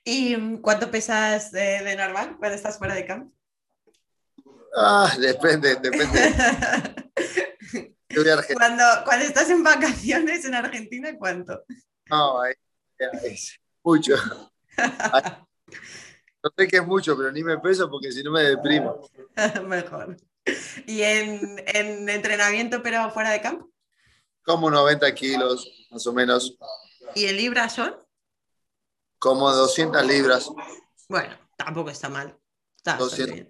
¿Y 0.05 0.59
cuánto 0.61 0.91
pesas 0.91 1.53
de, 1.53 1.83
de 1.83 1.97
normal 1.97 2.37
cuando 2.39 2.57
estás 2.57 2.79
fuera 2.79 2.95
de 2.95 3.07
campo? 3.07 3.33
Ah, 4.77 5.13
depende, 5.19 5.77
depende. 5.77 6.35
cuando, 8.55 8.85
cuando 9.05 9.27
estás 9.27 9.51
en 9.51 9.63
vacaciones 9.63 10.45
en 10.45 10.55
Argentina, 10.55 11.17
¿cuánto? 11.19 11.65
No, 12.09 12.45
es 12.45 13.59
mucho. 13.83 14.15
No 16.43 16.51
sé 16.57 16.69
qué 16.69 16.77
es 16.79 16.87
mucho, 16.87 17.17
pero 17.17 17.31
ni 17.31 17.43
me 17.43 17.59
peso 17.59 17.91
porque 17.91 18.11
si 18.11 18.23
no 18.23 18.31
me 18.31 18.43
deprimo. 18.43 19.07
Mejor. 19.67 20.17
¿Y 20.87 21.03
en, 21.03 21.63
en, 21.67 22.09
entrenamiento, 22.09 22.83
pero 22.83 23.11
fuera 23.11 23.31
de 23.31 23.43
campo? 23.43 23.71
Como 24.43 24.71
90 24.71 25.15
kilos, 25.15 25.89
más 25.91 26.07
o 26.07 26.13
menos. 26.15 26.57
¿Y 27.15 27.27
en 27.27 27.37
libras 27.37 27.75
son? 27.75 27.95
Como 29.21 29.53
200 29.53 30.05
libras. 30.07 30.51
Bueno, 31.09 31.39
tampoco 31.57 31.91
está 31.91 32.09
mal. 32.09 32.37
Está 32.77 32.97
200. 32.97 33.47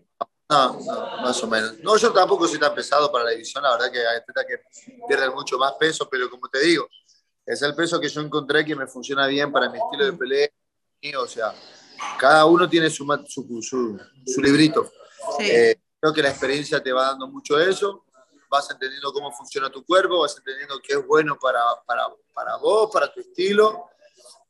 No, 0.51 0.81
más 1.23 1.43
o 1.45 1.47
menos. 1.47 1.79
No, 1.79 1.97
yo 1.97 2.13
tampoco 2.13 2.49
soy 2.49 2.59
tan 2.59 2.75
pesado 2.75 3.11
para 3.13 3.27
la 3.27 3.31
división, 3.31 3.63
la 3.63 3.71
verdad 3.71 3.93
que 3.93 4.01
hay 4.01 4.17
atletas 4.17 4.45
que 4.49 4.61
pierden 5.07 5.33
mucho 5.33 5.57
más 5.57 5.75
peso, 5.75 6.09
pero 6.11 6.29
como 6.29 6.49
te 6.49 6.59
digo, 6.59 6.89
es 7.47 7.63
el 7.63 7.73
peso 7.75 8.01
que 8.01 8.09
yo 8.09 8.21
encontré 8.21 8.65
que 8.65 8.75
me 8.75 8.89
funciona 8.89 9.29
bien 9.29 9.53
para 9.53 9.71
mi 9.71 9.79
estilo 9.79 10.07
de 10.07 10.13
pelea. 10.13 10.49
O 11.19 11.29
sea, 11.29 11.55
cada 12.19 12.45
uno 12.47 12.69
tiene 12.69 12.91
su, 12.91 13.07
su, 13.29 14.01
su, 14.27 14.43
librito. 14.43 14.91
Eh, 15.39 15.77
creo 16.01 16.13
que 16.13 16.23
la 16.23 16.31
experiencia 16.31 16.83
te 16.83 16.93
va 16.93 17.07
dando 17.07 17.29
mucho 17.29 17.59
eso, 17.59 18.05
vas 18.51 18.69
entendiendo 18.71 19.13
cómo 19.13 19.31
funciona 19.31 19.71
tu 19.71 19.85
cuerpo, 19.85 20.21
vas 20.21 20.37
entendiendo 20.37 20.81
qué 20.83 20.95
es 20.95 21.07
bueno 21.07 21.39
para, 21.41 21.61
para, 21.87 22.09
para 22.35 22.57
vos, 22.57 22.91
para 22.93 23.13
tu 23.13 23.21
estilo, 23.21 23.89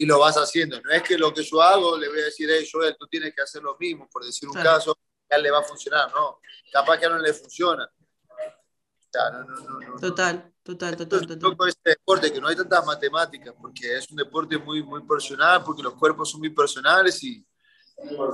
y 0.01 0.07
lo 0.07 0.19
vas 0.19 0.35
haciendo. 0.37 0.81
No 0.81 0.91
es 0.93 1.03
que 1.03 1.19
lo 1.19 1.33
que 1.33 1.43
yo 1.43 1.61
hago 1.61 1.99
le 1.99 2.09
voy 2.09 2.21
a 2.21 2.25
decir, 2.25 2.49
hey, 2.51 2.67
Joel, 2.73 2.97
tú 2.99 3.07
tienes 3.07 3.35
que 3.35 3.43
hacer 3.43 3.63
lo 3.63 3.77
mismo, 3.79 4.09
por 4.11 4.25
decir 4.25 4.49
un 4.49 4.55
caso 4.55 4.99
le 5.39 5.51
va 5.51 5.59
a 5.59 5.63
funcionar, 5.63 6.11
no. 6.13 6.41
Capaz 6.73 6.99
que 6.99 7.09
no 7.09 7.19
le 7.19 7.33
funciona. 7.35 7.89
total, 10.01 10.53
total, 10.65 10.97
total, 10.97 11.27
total. 11.39 11.69
este 11.69 11.91
deporte, 11.91 12.33
que 12.33 12.41
no 12.41 12.49
hay 12.49 12.57
tantas 12.57 12.85
matemáticas, 12.87 13.55
porque 13.61 13.99
es 13.99 14.11
un 14.11 14.17
deporte 14.17 14.57
muy, 14.57 14.83
muy 14.83 15.03
personal, 15.03 15.63
porque 15.63 15.83
los 15.83 15.95
cuerpos 15.95 16.31
son 16.31 16.41
muy 16.41 16.51
personales 16.51 17.23
y, 17.23 17.47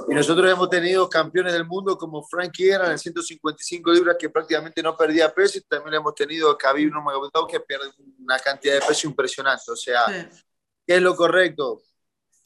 y 0.08 0.14
nosotros 0.14 0.48
hemos 0.48 0.70
tenido 0.70 1.08
campeones 1.10 1.52
del 1.52 1.66
mundo 1.66 1.98
como 1.98 2.22
Frankie 2.22 2.70
Era 2.70 2.92
en 2.92 2.98
155 2.98 3.92
libras 3.92 4.16
que 4.16 4.30
prácticamente 4.30 4.80
no 4.80 4.96
perdía 4.96 5.34
peso 5.34 5.58
y 5.58 5.62
también 5.62 5.94
hemos 5.94 6.14
tenido 6.14 6.48
a 6.48 6.56
Khabib 6.56 6.92
Nurmagomedov 6.92 7.48
que 7.48 7.58
pierde 7.58 7.90
una 8.20 8.38
cantidad 8.38 8.74
de 8.74 8.86
peso 8.86 9.08
impresionante. 9.08 9.72
O 9.72 9.76
sea, 9.76 10.30
¿qué 10.86 10.96
es 10.96 11.02
lo 11.02 11.16
correcto? 11.16 11.82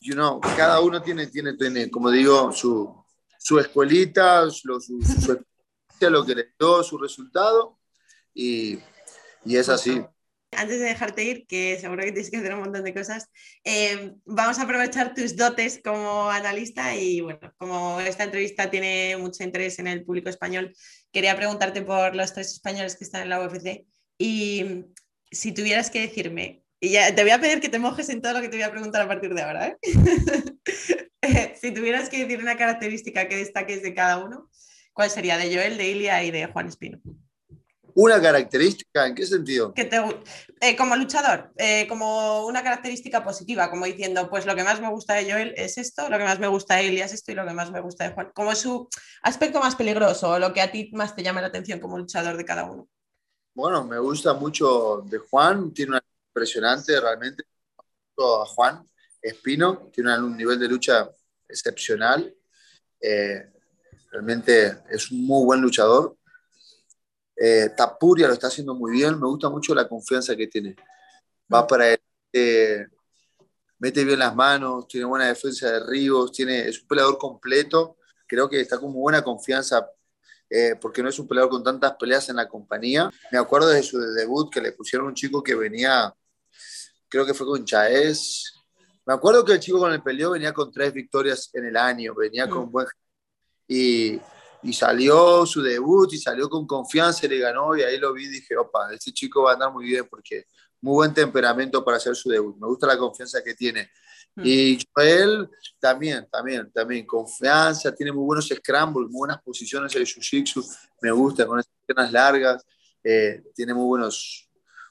You 0.00 0.14
know, 0.14 0.40
cada 0.40 0.80
uno 0.80 1.02
tiene, 1.02 1.26
tiene, 1.26 1.54
tiene, 1.54 1.90
como 1.90 2.10
digo, 2.10 2.52
su, 2.52 3.04
su 3.38 3.58
escuelita, 3.58 4.44
lo, 4.64 4.80
su, 4.80 4.98
lo 6.00 6.24
que 6.24 6.34
le 6.34 6.54
dio, 6.58 6.82
su 6.82 6.96
resultado, 6.96 7.78
y, 8.32 8.78
y, 9.44 9.56
es 9.56 9.68
así. 9.68 10.02
Antes 10.52 10.80
de 10.80 10.86
dejarte 10.86 11.22
ir, 11.22 11.46
que 11.46 11.78
seguro 11.78 12.02
que 12.02 12.12
tienes 12.12 12.30
que 12.30 12.38
hacer 12.38 12.54
un 12.54 12.60
montón 12.60 12.82
de 12.82 12.94
cosas, 12.94 13.28
eh, 13.62 14.14
vamos 14.24 14.58
a 14.58 14.62
aprovechar 14.62 15.14
tus 15.14 15.36
dotes 15.36 15.80
como 15.84 16.30
analista 16.30 16.96
y 16.96 17.20
bueno, 17.20 17.52
como 17.58 18.00
esta 18.00 18.24
entrevista 18.24 18.70
tiene 18.70 19.16
mucho 19.18 19.44
interés 19.44 19.78
en 19.78 19.86
el 19.86 20.04
público 20.04 20.28
español, 20.28 20.74
quería 21.12 21.36
preguntarte 21.36 21.82
por 21.82 22.16
los 22.16 22.32
tres 22.32 22.52
españoles 22.52 22.96
que 22.96 23.04
están 23.04 23.22
en 23.22 23.28
la 23.28 23.46
UFC 23.46 23.86
y 24.18 24.86
si 25.30 25.52
tuvieras 25.52 25.90
que 25.90 26.00
decirme, 26.00 26.64
y 26.80 26.90
ya 26.90 27.14
te 27.14 27.22
voy 27.22 27.30
a 27.30 27.40
pedir 27.40 27.60
que 27.60 27.68
te 27.68 27.78
mojes 27.78 28.08
en 28.08 28.22
todo 28.22 28.32
lo 28.32 28.40
que 28.40 28.48
te 28.48 28.56
voy 28.56 28.64
a 28.64 28.70
preguntar 28.70 29.02
a 29.02 29.08
partir 29.08 29.34
de 29.34 29.42
ahora, 29.42 29.76
¿eh? 31.22 31.54
si 31.60 31.72
tuvieras 31.72 32.08
que 32.08 32.24
decir 32.24 32.40
una 32.40 32.56
característica 32.56 33.28
que 33.28 33.36
destaques 33.36 33.82
de 33.82 33.94
cada 33.94 34.18
uno, 34.18 34.50
¿cuál 34.94 35.10
sería? 35.10 35.36
De 35.36 35.54
Joel, 35.54 35.76
de 35.76 35.90
Ilia 35.90 36.24
y 36.24 36.30
de 36.30 36.46
Juan 36.46 36.68
Espino. 36.68 36.98
¿Una 37.94 38.22
característica? 38.22 39.06
¿En 39.06 39.14
qué 39.14 39.26
sentido? 39.26 39.74
Que 39.74 39.84
te, 39.84 39.98
eh, 40.60 40.76
como 40.76 40.96
luchador, 40.96 41.52
eh, 41.56 41.86
como 41.88 42.46
una 42.46 42.62
característica 42.62 43.22
positiva, 43.22 43.68
como 43.68 43.84
diciendo, 43.84 44.30
pues 44.30 44.46
lo 44.46 44.54
que 44.54 44.64
más 44.64 44.80
me 44.80 44.88
gusta 44.88 45.14
de 45.14 45.30
Joel 45.30 45.54
es 45.56 45.76
esto, 45.76 46.08
lo 46.08 46.16
que 46.16 46.24
más 46.24 46.38
me 46.38 46.46
gusta 46.46 46.76
de 46.76 46.84
Ilia 46.84 47.04
es 47.04 47.12
esto 47.12 47.32
y 47.32 47.34
lo 47.34 47.46
que 47.46 47.52
más 47.52 47.70
me 47.70 47.80
gusta 47.80 48.04
de 48.04 48.14
Juan. 48.14 48.30
Como 48.32 48.54
su 48.54 48.88
aspecto 49.22 49.60
más 49.60 49.76
peligroso 49.76 50.30
o 50.30 50.38
lo 50.38 50.52
que 50.52 50.62
a 50.62 50.70
ti 50.70 50.90
más 50.94 51.14
te 51.14 51.22
llama 51.22 51.40
la 51.40 51.48
atención 51.48 51.80
como 51.80 51.98
luchador 51.98 52.36
de 52.36 52.44
cada 52.44 52.64
uno. 52.64 52.88
Bueno, 53.54 53.84
me 53.84 53.98
gusta 53.98 54.32
mucho 54.34 55.04
de 55.06 55.18
Juan, 55.18 55.74
tiene 55.74 55.92
una 55.92 56.02
impresionante 56.40 56.98
realmente. 56.98 57.44
A 58.22 58.44
Juan, 58.44 58.86
Espino 59.22 59.90
tiene 59.92 60.18
un 60.18 60.36
nivel 60.36 60.58
de 60.58 60.68
lucha 60.68 61.10
excepcional. 61.48 62.34
Eh, 63.00 63.50
realmente 64.10 64.82
es 64.90 65.10
un 65.10 65.26
muy 65.26 65.44
buen 65.44 65.60
luchador. 65.62 66.16
Eh, 67.34 67.70
Tapuria 67.74 68.26
lo 68.26 68.34
está 68.34 68.48
haciendo 68.48 68.74
muy 68.74 68.92
bien. 68.92 69.18
Me 69.18 69.26
gusta 69.26 69.48
mucho 69.48 69.74
la 69.74 69.88
confianza 69.88 70.36
que 70.36 70.48
tiene. 70.48 70.76
Va 71.52 71.66
para 71.66 71.92
él. 71.92 72.00
Eh, 72.32 72.86
mete 73.78 74.04
bien 74.04 74.18
las 74.18 74.34
manos, 74.34 74.86
tiene 74.86 75.06
buena 75.06 75.26
defensa 75.26 75.70
de 75.70 75.86
Ríos, 75.86 76.30
tiene, 76.32 76.68
es 76.68 76.82
un 76.82 76.88
peleador 76.88 77.16
completo. 77.16 77.96
Creo 78.26 78.50
que 78.50 78.60
está 78.60 78.78
con 78.78 78.92
buena 78.92 79.22
confianza 79.22 79.90
porque 80.80 81.00
no 81.00 81.08
es 81.08 81.18
un 81.18 81.28
peleador 81.28 81.50
con 81.50 81.64
tantas 81.64 81.94
peleas 81.96 82.28
en 82.28 82.36
la 82.36 82.48
compañía. 82.48 83.08
Me 83.32 83.38
acuerdo 83.38 83.68
de 83.68 83.82
su 83.82 83.98
debut 83.98 84.52
que 84.52 84.60
le 84.60 84.72
pusieron 84.72 85.06
un 85.06 85.14
chico 85.14 85.42
que 85.42 85.54
venía, 85.54 86.14
creo 87.10 87.26
que 87.26 87.34
fue 87.34 87.46
con 87.46 87.64
Chaez, 87.64 88.54
me 89.06 89.14
acuerdo 89.14 89.44
que 89.44 89.52
el 89.52 89.60
chico 89.60 89.78
con 89.78 89.92
el 89.92 90.02
peleó 90.02 90.30
venía 90.30 90.52
con 90.52 90.70
tres 90.70 90.92
victorias 90.92 91.50
en 91.54 91.66
el 91.66 91.76
año, 91.76 92.14
venía 92.14 92.48
con 92.48 92.68
mm. 92.68 92.70
buen... 92.70 92.86
Y, 93.66 94.20
y, 94.62 94.72
salió 94.72 95.46
su 95.46 95.62
debut 95.62 96.12
y 96.12 96.18
salió 96.18 96.48
con 96.48 96.66
confianza 96.66 97.26
y 97.26 97.28
le 97.28 97.38
ganó 97.38 97.76
y 97.76 97.82
ahí 97.82 97.98
lo 97.98 98.12
vi 98.12 98.24
y 98.24 98.28
dije, 98.28 98.56
opa, 98.56 98.92
este 98.92 99.12
chico 99.12 99.44
va 99.44 99.50
a 99.50 99.54
andar 99.54 99.72
muy 99.72 99.84
bien 99.84 100.06
porque 100.10 100.46
muy 100.80 100.94
buen 100.94 101.14
temperamento 101.14 101.84
para 101.84 101.96
hacer 101.98 102.16
su 102.16 102.28
debut. 102.28 102.56
Me 102.56 102.66
gusta 102.66 102.86
la 102.86 102.98
confianza 102.98 103.42
que 103.42 103.54
tiene. 103.54 103.90
Mm. 104.34 104.42
Y 104.44 104.78
Joel 104.94 105.48
también, 105.78 106.28
también, 106.30 106.70
también, 106.72 107.06
confianza, 107.06 107.94
tiene 107.94 108.12
muy 108.12 108.24
buenos 108.24 108.48
scrambles, 108.48 109.08
muy 109.10 109.18
buenas 109.18 109.42
posiciones 109.42 109.94
el 109.94 110.06
jiu-jitsu, 110.06 110.64
me 111.02 111.10
gusta, 111.10 111.46
con 111.46 111.58
esas 111.58 111.72
piernas 111.86 112.12
largas, 112.12 112.64
eh, 113.02 113.42
tiene 113.54 113.74
muy 113.74 113.86
buenos, 113.86 114.48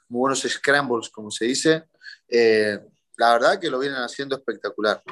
muy 0.07 0.19
buenos 0.19 0.41
scrambles, 0.41 1.09
como 1.09 1.31
se 1.31 1.45
dice. 1.45 1.85
Eh, 2.29 2.79
la 3.17 3.33
verdad 3.33 3.59
que 3.59 3.69
lo 3.69 3.79
vienen 3.79 3.99
haciendo 3.99 4.35
espectacular. 4.35 5.03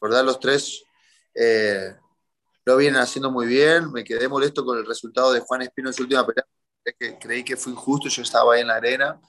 ¿Verdad? 0.00 0.24
Los 0.24 0.40
tres 0.40 0.82
eh, 1.34 1.94
lo 2.64 2.76
vienen 2.76 3.00
haciendo 3.00 3.30
muy 3.30 3.46
bien. 3.46 3.90
Me 3.92 4.04
quedé 4.04 4.28
molesto 4.28 4.64
con 4.64 4.78
el 4.78 4.86
resultado 4.86 5.32
de 5.32 5.40
Juan 5.40 5.62
Espino 5.62 5.88
en 5.88 5.94
su 5.94 6.02
última 6.02 6.26
pelea. 6.26 6.46
Que 6.98 7.18
creí 7.18 7.44
que 7.44 7.56
fue 7.56 7.72
injusto, 7.72 8.08
yo 8.08 8.22
estaba 8.22 8.54
ahí 8.54 8.62
en 8.62 8.66
la 8.68 8.76
arena. 8.76 9.20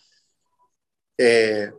Eh, 1.18 1.72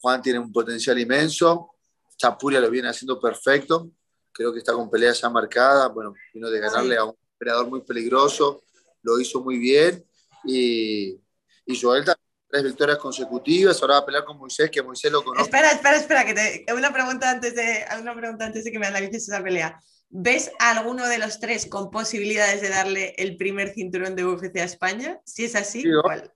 Juan 0.00 0.22
tiene 0.22 0.38
un 0.38 0.52
potencial 0.52 0.98
inmenso. 0.98 1.70
Chapuria 2.16 2.60
lo 2.60 2.70
viene 2.70 2.88
haciendo 2.88 3.20
perfecto. 3.20 3.90
Creo 4.32 4.52
que 4.52 4.58
está 4.58 4.72
con 4.72 4.90
pelea 4.90 5.12
ya 5.12 5.30
marcada. 5.30 5.88
Bueno, 5.88 6.14
vino 6.32 6.50
de 6.50 6.60
ganarle 6.60 6.96
a 6.96 7.04
un 7.04 7.16
peleador 7.38 7.68
muy 7.68 7.80
peligroso. 7.82 8.62
Lo 9.02 9.18
hizo 9.18 9.40
muy 9.42 9.58
bien. 9.58 10.04
Y, 10.44 11.18
y 11.64 11.80
Joel 11.80 12.04
también 12.04 12.25
tres 12.56 12.64
victorias 12.64 12.98
consecutivas, 12.98 13.80
ahora 13.82 13.94
va 13.94 14.00
a 14.00 14.06
pelear 14.06 14.24
con 14.24 14.38
Moisés, 14.38 14.70
que 14.70 14.82
Moisés 14.82 15.12
lo 15.12 15.22
conoce. 15.22 15.44
Espera, 15.44 15.70
espera, 15.70 15.96
espera, 15.96 16.24
que 16.24 16.32
te, 16.32 16.72
una, 16.72 16.90
pregunta 16.90 17.30
antes 17.30 17.54
de, 17.54 17.84
una 18.00 18.14
pregunta 18.14 18.46
antes 18.46 18.64
de 18.64 18.72
que 18.72 18.78
me 18.78 18.86
analices 18.86 19.28
esa 19.28 19.42
pelea. 19.42 19.78
¿Ves 20.08 20.50
a 20.58 20.70
alguno 20.70 21.06
de 21.06 21.18
los 21.18 21.38
tres 21.38 21.66
con 21.66 21.90
posibilidades 21.90 22.62
de 22.62 22.70
darle 22.70 23.14
el 23.18 23.36
primer 23.36 23.74
cinturón 23.74 24.16
de 24.16 24.24
UFC 24.24 24.56
a 24.56 24.64
España? 24.64 25.20
Si 25.26 25.44
es 25.44 25.54
así, 25.54 25.84
¿cuál? 26.02 26.32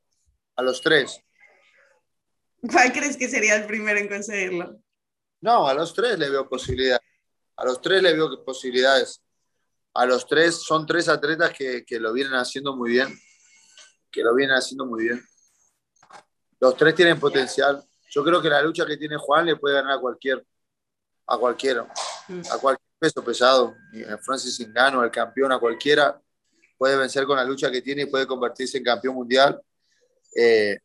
A 0.57 0.63
los 0.63 0.83
tres. 0.83 1.23
¿Cuál 2.71 2.93
crees 2.93 3.17
que 3.17 3.29
sería 3.29 3.57
el 3.57 3.67
primero 3.67 3.99
en 3.99 4.09
conseguirlo? 4.09 4.79
No, 5.41 5.67
a 5.67 5.73
los 5.73 5.95
tres 5.95 6.19
le 6.19 6.29
veo 6.29 6.47
posibilidades. 6.47 7.07
A 7.57 7.65
los 7.65 7.81
tres 7.81 8.03
le 8.03 8.13
veo 8.13 8.45
posibilidades. 8.45 9.23
A 9.95 10.05
los 10.05 10.27
tres 10.27 10.57
son 10.57 10.85
tres 10.85 11.09
atletas 11.09 11.53
que, 11.57 11.83
que 11.87 11.99
lo 11.99 12.13
vienen 12.13 12.35
haciendo 12.35 12.77
muy 12.77 12.91
bien. 12.91 13.19
Que 14.11 14.23
lo 14.23 14.35
vienen 14.35 14.57
haciendo 14.57 14.85
muy 14.85 15.05
bien. 15.05 15.25
Los 16.61 16.77
tres 16.77 16.95
tienen 16.95 17.19
potencial. 17.19 17.83
Yo 18.11 18.25
creo 18.25 18.43
que 18.43 18.49
la 18.49 18.63
lucha 18.63 18.87
que 18.87 18.97
tiene 18.97 19.17
Juan 19.17 19.47
le 19.47 19.57
puede 19.57 19.77
ganar 19.77 19.99
a 19.99 20.01
cualquier, 20.01 20.45
a 21.27 21.39
cualquiera, 21.39 21.85
mm. 22.29 22.41
a 22.53 22.59
cualquier 22.59 22.89
peso 22.99 23.25
pesado. 23.25 23.75
Francis 24.23 24.61
Ingano, 24.61 25.03
el 25.03 25.11
campeón, 25.11 25.53
a 25.53 25.59
cualquiera 25.59 26.21
puede 26.81 26.97
vencer 26.97 27.27
con 27.27 27.37
la 27.37 27.45
lucha 27.45 27.71
que 27.71 27.83
tiene 27.83 28.03
y 28.03 28.07
puede 28.07 28.27
convertirse 28.27 28.79
en 28.79 28.85
campeón 28.85 29.15
mundial. 29.15 29.61
Eh, 30.35 30.79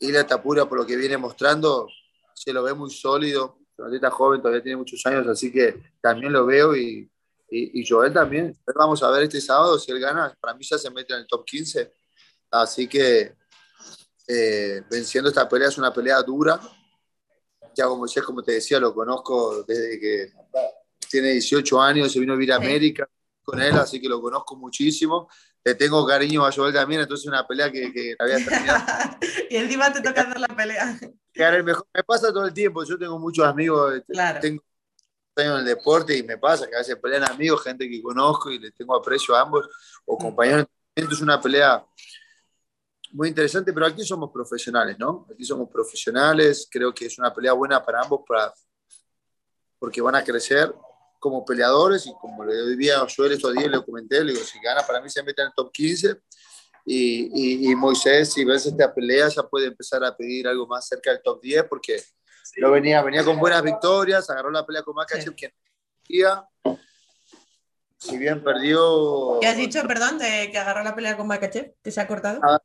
la 0.00 0.26
Tapura, 0.26 0.68
por 0.68 0.78
lo 0.78 0.84
que 0.84 0.96
viene 0.96 1.16
mostrando, 1.16 1.86
se 2.34 2.52
lo 2.52 2.64
ve 2.64 2.74
muy 2.74 2.90
sólido. 2.90 3.60
está 3.92 4.10
joven, 4.10 4.40
todavía 4.40 4.60
tiene 4.60 4.78
muchos 4.78 5.00
años, 5.06 5.28
así 5.28 5.52
que 5.52 5.80
también 6.00 6.32
lo 6.32 6.44
veo 6.44 6.74
y, 6.74 7.08
y, 7.48 7.86
Joel 7.86 8.12
también. 8.12 8.52
Vamos 8.74 9.00
a 9.04 9.10
ver 9.10 9.22
este 9.22 9.40
sábado 9.40 9.78
si 9.78 9.92
él 9.92 10.00
gana. 10.00 10.36
Para 10.40 10.54
mí 10.54 10.64
ya 10.64 10.76
se 10.76 10.90
mete 10.90 11.14
en 11.14 11.20
el 11.20 11.26
top 11.28 11.44
15. 11.44 11.92
Así 12.50 12.88
que 12.88 13.36
eh, 14.32 14.82
venciendo 14.88 15.28
esta 15.28 15.48
pelea 15.48 15.68
es 15.68 15.78
una 15.78 15.92
pelea 15.92 16.22
dura. 16.22 16.60
Ya 17.74 17.86
como 17.86 18.06
como 18.24 18.42
te 18.42 18.52
decía, 18.52 18.78
lo 18.78 18.94
conozco 18.94 19.64
desde 19.64 19.98
que 19.98 20.32
tiene 21.08 21.32
18 21.32 21.80
años, 21.80 22.12
se 22.12 22.20
vino 22.20 22.34
a 22.34 22.36
vivir 22.36 22.52
a 22.52 22.56
América 22.56 23.08
con 23.42 23.60
él, 23.60 23.72
así 23.74 24.00
que 24.00 24.08
lo 24.08 24.20
conozco 24.20 24.54
muchísimo. 24.56 25.28
Le 25.64 25.74
tengo 25.74 26.06
cariño 26.06 26.46
a 26.46 26.52
Joel 26.52 26.72
también, 26.72 27.00
entonces 27.00 27.24
es 27.24 27.28
una 27.28 27.46
pelea 27.46 27.70
que, 27.70 27.92
que 27.92 28.14
había 28.18 28.44
terminado. 28.44 28.84
y 29.50 29.56
encima 29.56 29.92
te 29.92 30.00
toca 30.00 30.22
hacer 30.22 30.38
la 30.38 30.48
pelea. 30.48 30.98
Me 31.94 32.04
pasa 32.04 32.32
todo 32.32 32.46
el 32.46 32.54
tiempo, 32.54 32.84
yo 32.84 32.98
tengo 32.98 33.18
muchos 33.18 33.44
amigos, 33.44 33.94
este, 33.94 34.12
claro. 34.12 34.40
tengo 34.40 34.62
en 35.36 35.52
el 35.52 35.64
deporte 35.64 36.16
y 36.16 36.22
me 36.22 36.38
pasa 36.38 36.68
que 36.68 36.76
a 36.76 36.78
veces 36.78 36.96
pelean 36.96 37.24
amigos, 37.24 37.62
gente 37.62 37.88
que 37.88 38.02
conozco 38.02 38.50
y 38.50 38.58
les 38.58 38.74
tengo 38.74 38.94
aprecio 38.94 39.34
a 39.34 39.40
ambos, 39.40 39.68
o 40.04 40.16
mm. 40.16 40.18
compañeros. 40.18 40.66
Es 40.94 41.20
una 41.20 41.40
pelea 41.40 41.84
muy 43.12 43.28
interesante, 43.28 43.72
pero 43.72 43.86
aquí 43.86 44.04
somos 44.04 44.30
profesionales, 44.30 44.98
¿no? 44.98 45.26
Aquí 45.32 45.44
somos 45.44 45.68
profesionales, 45.68 46.68
creo 46.70 46.94
que 46.94 47.06
es 47.06 47.18
una 47.18 47.32
pelea 47.32 47.52
buena 47.52 47.84
para 47.84 48.02
ambos, 48.02 48.20
para, 48.26 48.52
porque 49.78 50.00
van 50.00 50.14
a 50.14 50.24
crecer 50.24 50.72
como 51.18 51.44
peleadores 51.44 52.06
y 52.06 52.12
como 52.14 52.44
le 52.44 52.54
doy 52.56 52.90
a 52.90 53.06
Joel 53.14 53.32
estos 53.32 53.54
días, 53.54 53.70
le 53.70 53.84
comenté, 53.84 54.24
le 54.24 54.32
digo, 54.32 54.44
si 54.44 54.58
gana 54.60 54.82
para 54.86 55.00
mí 55.00 55.10
se 55.10 55.22
mete 55.22 55.42
en 55.42 55.48
el 55.48 55.54
top 55.54 55.70
15 55.70 56.16
y, 56.86 57.70
y, 57.70 57.74
Moisés, 57.74 58.32
si 58.32 58.44
ves 58.44 58.66
esta 58.66 58.92
pelea, 58.92 59.28
ya 59.28 59.42
puede 59.42 59.66
empezar 59.66 60.02
a 60.02 60.16
pedir 60.16 60.48
algo 60.48 60.66
más 60.66 60.88
cerca 60.88 61.10
del 61.10 61.22
top 61.22 61.40
10 61.42 61.64
porque 61.64 62.02
lo 62.56 62.70
venía, 62.70 63.02
venía 63.02 63.22
con 63.22 63.38
buenas 63.38 63.62
victorias, 63.62 64.28
agarró 64.30 64.50
la 64.50 64.64
pelea 64.64 64.82
con 64.82 64.94
Makachev, 64.94 65.34
sí. 65.36 65.36
quien 65.36 65.52
si 67.98 68.16
bien 68.16 68.42
perdió... 68.42 69.38
¿Qué 69.40 69.46
has 69.46 69.58
dicho, 69.58 69.82
perdón, 69.86 70.18
de 70.18 70.48
que 70.50 70.58
agarró 70.58 70.82
la 70.82 70.94
pelea 70.94 71.18
con 71.18 71.26
Makachev? 71.26 71.74
¿Que 71.82 71.90
se 71.90 72.00
ha 72.00 72.08
cortado? 72.08 72.40
Ah, 72.42 72.58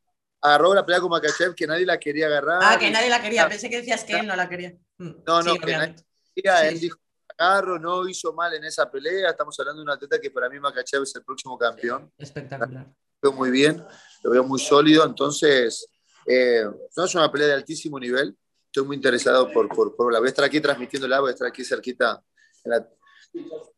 agarró 0.46 0.74
la 0.74 0.86
pelea 0.86 1.02
con 1.02 1.10
Makachev, 1.10 1.54
que 1.56 1.68
nadie 1.68 1.86
la 1.86 1.98
quería 1.98 2.28
agarrar. 2.28 2.60
Ah, 2.62 2.78
que 2.80 2.90
nadie 2.90 3.10
la 3.10 3.22
quería. 3.22 3.48
Pensé 3.48 3.70
que 3.70 3.78
decías 3.78 4.04
que 4.04 4.14
él 4.14 4.28
no 4.28 4.36
la 4.36 4.48
quería. 4.48 4.76
Mm, 4.98 5.12
no, 5.26 5.44
no, 5.44 5.56
que 5.56 5.72
nadie 5.72 5.96
quería. 6.36 6.68
Él 6.68 6.80
dijo, 6.80 6.98
agarro, 7.38 7.80
no 7.80 8.08
hizo 8.08 8.34
mal 8.34 8.54
en 8.54 8.64
esa 8.64 8.90
pelea. 8.90 9.30
Estamos 9.30 9.60
hablando 9.60 9.82
de 9.82 9.84
una 9.84 9.94
atleta 9.94 10.20
que 10.20 10.32
para 10.32 10.50
mí 10.50 10.60
Makachev 10.60 11.04
es 11.04 11.16
el 11.16 11.24
próximo 11.24 11.58
campeón. 11.58 12.12
Espectacular. 12.18 12.86
Lo 13.22 13.32
veo 13.32 13.34
muy 13.34 13.52
bien, 13.52 13.84
lo 14.24 14.32
veo 14.32 14.44
muy 14.44 14.60
sólido. 14.60 15.06
Entonces, 15.06 15.88
eh, 16.28 16.66
no 16.96 17.06
es 17.06 17.16
una 17.16 17.32
pelea 17.32 17.48
de 17.48 17.54
altísimo 17.54 18.00
nivel 18.00 18.38
estoy 18.76 18.88
muy 18.88 18.98
interesado 18.98 19.50
por, 19.54 19.70
por, 19.70 19.96
por 19.96 20.12
la 20.12 20.20
voy 20.20 20.28
a 20.28 20.30
estar 20.30 20.44
aquí 20.44 20.60
transmitiéndola, 20.60 21.22
voy 21.22 21.30
a 21.30 21.34
estar 21.34 21.48
aquí 21.48 21.64
cerquita 21.64 22.22
en 22.66 22.86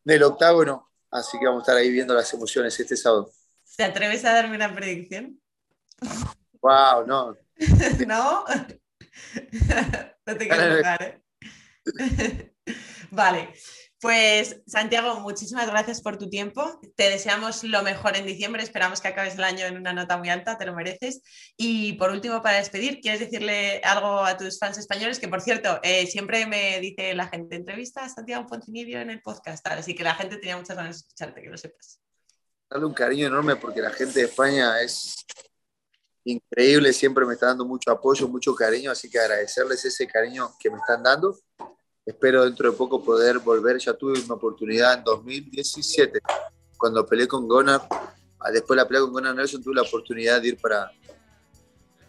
del 0.04 0.24
octágono, 0.24 0.90
así 1.12 1.38
que 1.38 1.46
vamos 1.46 1.62
a 1.62 1.64
estar 1.64 1.78
ahí 1.78 1.92
viendo 1.92 2.16
las 2.16 2.34
emociones 2.34 2.80
este 2.80 2.98
sábado. 2.98 3.32
¿Te 3.76 3.84
atreves 3.84 4.26
a 4.26 4.34
darme 4.34 4.56
una 4.56 4.74
predicción? 4.74 5.40
Wow, 6.68 7.08
no. 7.08 7.38
¿No? 8.08 8.44
no 10.26 10.38
te 10.38 10.48
quiero 10.50 10.76
tocar, 10.76 11.02
¿eh? 11.02 11.24
vale. 13.12 13.54
Pues 14.02 14.62
Santiago, 14.68 15.22
muchísimas 15.22 15.66
gracias 15.68 16.02
por 16.02 16.18
tu 16.18 16.30
tiempo. 16.30 16.82
Te 16.98 17.10
deseamos 17.10 17.64
lo 17.64 17.84
mejor 17.84 18.18
en 18.18 18.26
diciembre. 18.26 18.62
Esperamos 18.62 19.00
que 19.00 19.08
acabes 19.08 19.36
el 19.36 19.46
año 19.46 19.66
en 19.66 19.78
una 19.78 19.94
nota 19.94 20.18
muy 20.18 20.28
alta, 20.28 20.58
te 20.58 20.66
lo 20.66 20.76
mereces. 20.76 21.22
Y 21.56 21.94
por 21.94 22.12
último, 22.12 22.42
para 22.42 22.58
despedir, 22.58 23.00
¿quieres 23.00 23.22
decirle 23.22 23.80
algo 23.86 24.26
a 24.26 24.36
tus 24.36 24.60
fans 24.60 24.78
españoles? 24.78 25.20
Que 25.20 25.30
por 25.30 25.40
cierto, 25.40 25.80
eh, 25.84 26.06
siempre 26.06 26.48
me 26.48 26.82
dice 26.82 27.16
la 27.16 27.30
gente, 27.30 27.56
entrevista 27.56 28.04
a 28.04 28.10
Santiago 28.10 28.46
Poncinibio 28.46 29.00
en 29.00 29.10
el 29.10 29.22
podcast, 29.22 29.66
así 29.68 29.96
que 29.96 30.04
la 30.04 30.16
gente 30.16 30.36
tenía 30.36 30.58
muchas 30.58 30.76
ganas 30.76 30.98
de 30.98 31.00
escucharte, 31.00 31.42
que 31.42 31.50
lo 31.50 31.58
sepas. 31.58 32.02
Dale 32.70 32.86
un 32.86 32.94
cariño 32.94 33.28
enorme 33.28 33.56
porque 33.56 33.80
la 33.80 33.92
gente 33.92 34.20
de 34.20 34.26
España 34.26 34.82
es 34.82 35.26
increíble, 36.32 36.94
siempre 36.94 37.26
me 37.26 37.34
está 37.34 37.48
dando 37.48 37.66
mucho 37.66 37.92
apoyo, 37.92 38.28
mucho 38.28 38.54
cariño, 38.56 38.92
así 38.92 39.10
que 39.10 39.20
agradecerles 39.20 39.84
ese 39.86 40.08
cariño 40.08 40.52
que 40.60 40.70
me 40.70 40.78
están 40.78 41.04
dando 41.04 41.38
Espero 42.08 42.46
dentro 42.46 42.72
de 42.72 42.78
poco 42.78 43.04
poder 43.04 43.40
volver. 43.40 43.78
Ya 43.80 43.94
tuve 43.94 44.18
una 44.24 44.36
oportunidad 44.36 44.94
en 44.94 45.04
2017, 45.04 46.22
cuando 46.78 47.06
peleé 47.06 47.28
con 47.28 47.50
Gunnar. 47.50 47.82
Ah, 48.40 48.50
después 48.50 48.78
de 48.78 48.82
la 48.82 48.88
pelea 48.88 49.02
con 49.02 49.12
Gunnar 49.12 49.36
Nelson 49.36 49.62
tuve 49.62 49.76
la 49.76 49.82
oportunidad 49.82 50.42
de 50.42 50.48
ir 50.48 50.58
para, 50.58 50.90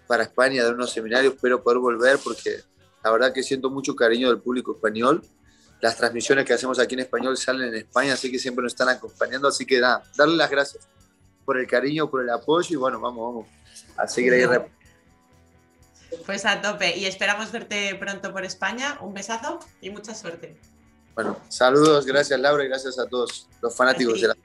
para 0.06 0.22
España, 0.22 0.62
dar 0.62 0.74
unos 0.74 0.92
seminarios. 0.92 1.34
Espero 1.34 1.60
poder 1.60 1.80
volver 1.80 2.16
porque 2.22 2.60
la 3.02 3.10
verdad 3.10 3.32
que 3.32 3.42
siento 3.42 3.70
mucho 3.70 3.96
cariño 3.96 4.28
del 4.28 4.40
público 4.40 4.72
español. 4.72 5.20
Las 5.80 5.96
transmisiones 5.96 6.44
que 6.44 6.52
hacemos 6.52 6.78
aquí 6.78 6.94
en 6.94 7.00
español 7.00 7.36
salen 7.36 7.70
en 7.70 7.74
España, 7.74 8.12
así 8.12 8.30
que 8.30 8.38
siempre 8.38 8.62
nos 8.62 8.74
están 8.74 8.90
acompañando. 8.90 9.48
Así 9.48 9.66
que 9.66 9.80
nada, 9.80 10.04
darle 10.16 10.36
las 10.36 10.48
gracias 10.48 10.88
por 11.44 11.58
el 11.58 11.66
cariño, 11.66 12.08
por 12.08 12.22
el 12.22 12.30
apoyo 12.30 12.68
y 12.70 12.76
bueno, 12.76 13.00
vamos, 13.00 13.34
vamos 13.34 13.46
a 13.98 14.06
seguir 14.06 14.32
ahí 14.32 14.44
pues 16.24 16.44
a 16.46 16.60
tope 16.62 16.96
y 16.96 17.06
esperamos 17.06 17.52
verte 17.52 17.94
pronto 17.94 18.32
por 18.32 18.44
España. 18.44 18.98
Un 19.00 19.14
besazo 19.14 19.60
y 19.80 19.90
mucha 19.90 20.14
suerte. 20.14 20.56
Bueno, 21.14 21.38
saludos, 21.48 22.06
gracias 22.06 22.38
Laura 22.40 22.64
y 22.64 22.68
gracias 22.68 22.98
a 22.98 23.06
todos 23.06 23.48
los 23.60 23.76
fanáticos 23.76 24.20
de 24.20 24.28
la 24.28 24.36